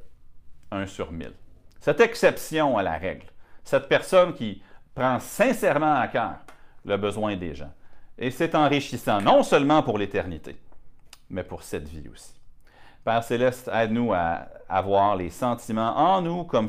1 0.70 0.86
sur 0.86 1.12
1000. 1.12 1.32
Cette 1.80 2.00
exception 2.00 2.78
à 2.78 2.82
la 2.82 2.96
règle, 2.96 3.26
cette 3.64 3.88
personne 3.88 4.32
qui 4.32 4.62
prend 4.94 5.18
sincèrement 5.18 5.94
à 5.94 6.08
cœur 6.08 6.36
le 6.84 6.96
besoin 6.96 7.36
des 7.36 7.54
gens. 7.54 7.72
Et 8.18 8.30
c'est 8.30 8.54
enrichissant, 8.54 9.20
non 9.20 9.42
seulement 9.42 9.82
pour 9.82 9.98
l'éternité, 9.98 10.56
mais 11.30 11.44
pour 11.44 11.62
cette 11.62 11.88
vie 11.88 12.08
aussi. 12.08 12.34
Père 13.04 13.24
Céleste, 13.24 13.68
aide-nous 13.72 14.12
à 14.12 14.46
avoir 14.68 15.16
les 15.16 15.30
sentiments 15.30 15.96
en 15.96 16.22
nous, 16.22 16.44
comme, 16.44 16.68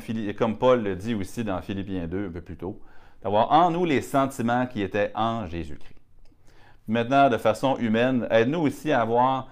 Paul 0.57 0.81
le 0.81 0.95
dit 0.95 1.13
aussi 1.13 1.43
dans 1.43 1.61
Philippiens 1.61 2.07
2 2.07 2.27
un 2.27 2.31
peu 2.31 2.41
plus 2.41 2.57
tôt, 2.57 2.81
d'avoir 3.21 3.51
en 3.51 3.69
nous 3.69 3.85
les 3.85 4.01
sentiments 4.01 4.65
qui 4.65 4.81
étaient 4.81 5.11
en 5.13 5.45
Jésus-Christ. 5.45 5.93
Maintenant, 6.87 7.29
de 7.29 7.37
façon 7.37 7.77
humaine, 7.77 8.27
aide-nous 8.31 8.61
aussi 8.61 8.91
à 8.91 9.01
avoir 9.01 9.47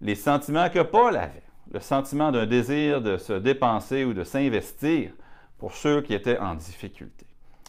les 0.00 0.14
sentiments 0.14 0.68
que 0.68 0.82
Paul 0.82 1.16
avait, 1.16 1.42
le 1.72 1.80
sentiment 1.80 2.30
d'un 2.30 2.46
désir 2.46 3.00
de 3.00 3.16
se 3.16 3.32
dépenser 3.32 4.04
ou 4.04 4.12
de 4.12 4.22
s'investir 4.22 5.12
pour 5.58 5.74
ceux 5.74 6.02
qui 6.02 6.12
étaient 6.14 6.38
en 6.38 6.54
difficulté. 6.54 7.26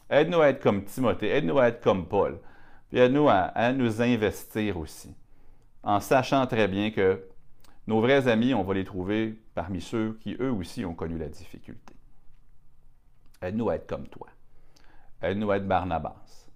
Aide-nous 0.10 0.42
à 0.42 0.50
être 0.50 0.62
comme 0.62 0.84
Timothée, 0.84 1.30
aide-nous 1.30 1.58
à 1.58 1.70
être 1.70 1.82
comme 1.82 2.06
Paul, 2.06 2.38
puis 2.90 3.00
aide-nous 3.00 3.28
à 3.30 3.74
nous 3.74 4.02
investir 4.02 4.78
aussi 4.78 5.14
en 5.88 6.02
sachant 6.02 6.46
très 6.48 6.68
bien 6.68 6.92
que 6.92 7.24
nos 7.88 8.02
vrais 8.02 8.28
amis, 8.28 8.54
on 8.54 8.64
va 8.64 8.74
les 8.74 8.84
trouver 8.84 9.40
parmi 9.56 9.80
ceux 9.80 10.18
qui, 10.20 10.36
eux 10.42 10.52
aussi, 10.52 10.84
ont 10.84 10.94
connu 10.94 11.18
la 11.18 11.30
difficulté. 11.30 11.96
Aide-nous 13.42 13.70
à 13.70 13.76
être 13.76 13.88
comme 13.88 14.08
toi. 14.10 14.28
Aide-nous 15.22 15.50
à 15.50 15.56
être 15.56 15.68
Barnabas. 15.68 16.50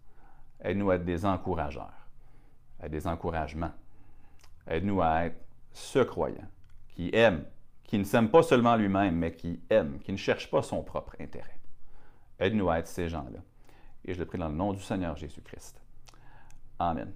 Aide-nous 0.61 0.91
à 0.91 0.95
être 0.95 1.05
des 1.05 1.25
encourageurs, 1.25 2.07
à 2.81 2.89
des 2.89 3.07
encouragements. 3.07 3.71
Aide-nous 4.67 5.01
à 5.01 5.27
être 5.27 5.41
ce 5.71 5.99
croyant 5.99 6.49
qui 6.89 7.09
aime, 7.13 7.45
qui 7.85 7.97
ne 7.97 8.03
s'aime 8.03 8.29
pas 8.29 8.43
seulement 8.43 8.75
lui-même, 8.75 9.15
mais 9.15 9.31
qui 9.31 9.61
aime, 9.69 9.99
qui 9.99 10.11
ne 10.11 10.17
cherche 10.17 10.51
pas 10.51 10.61
son 10.61 10.83
propre 10.83 11.15
intérêt. 11.21 11.57
Aide-nous 12.37 12.69
à 12.69 12.79
être 12.79 12.87
ces 12.87 13.07
gens-là. 13.07 13.39
Et 14.03 14.13
je 14.13 14.19
le 14.19 14.25
prie 14.25 14.37
dans 14.37 14.49
le 14.49 14.55
nom 14.55 14.73
du 14.73 14.81
Seigneur 14.81 15.15
Jésus-Christ. 15.15 15.80
Amen. 16.89 17.07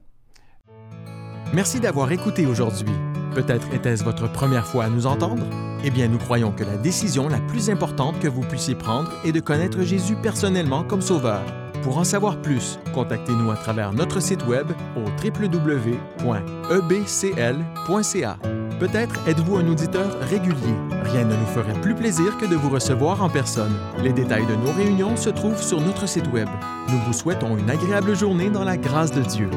Merci 1.54 1.80
d'avoir 1.80 2.12
écouté 2.12 2.46
aujourd'hui. 2.46 2.94
Peut-être 3.34 3.74
était-ce 3.74 4.04
votre 4.04 4.32
première 4.32 4.66
fois 4.66 4.86
à 4.86 4.90
nous 4.90 5.08
entendre? 5.08 5.46
Eh 5.84 5.90
bien, 5.90 6.08
nous 6.08 6.18
croyons 6.18 6.52
que 6.52 6.64
la 6.64 6.78
décision 6.78 7.28
la 7.28 7.40
plus 7.40 7.70
importante 7.70 8.20
que 8.20 8.28
vous 8.28 8.42
puissiez 8.42 8.76
prendre 8.76 9.12
est 9.26 9.32
de 9.32 9.40
connaître 9.40 9.82
Jésus 9.82 10.16
personnellement 10.16 10.84
comme 10.84 11.02
Sauveur. 11.02 11.44
Pour 11.86 12.00
en 12.00 12.04
savoir 12.04 12.42
plus, 12.42 12.80
contactez-nous 12.96 13.52
à 13.52 13.56
travers 13.56 13.94
notre 13.94 14.20
site 14.20 14.44
web 14.48 14.72
au 14.98 15.02
www.ebcl.ca. 15.24 15.98
Peut-être 18.80 19.28
êtes-vous 19.28 19.58
un 19.58 19.68
auditeur 19.68 20.20
régulier. 20.22 20.74
Rien 21.04 21.26
ne 21.26 21.36
nous 21.36 21.46
ferait 21.46 21.80
plus 21.82 21.94
plaisir 21.94 22.40
que 22.40 22.48
de 22.48 22.56
vous 22.56 22.72
recevoir 22.72 23.22
en 23.22 23.30
personne. 23.30 23.76
Les 24.02 24.14
détails 24.14 24.48
de 24.48 24.56
nos 24.56 24.72
réunions 24.72 25.16
se 25.16 25.30
trouvent 25.30 25.62
sur 25.62 25.80
notre 25.80 26.08
site 26.08 26.26
web. 26.34 26.50
Nous 26.90 26.98
vous 27.06 27.14
souhaitons 27.14 27.56
une 27.56 27.70
agréable 27.70 28.16
journée 28.16 28.50
dans 28.50 28.64
la 28.64 28.78
grâce 28.78 29.12
de 29.12 29.22
Dieu. 29.22 29.52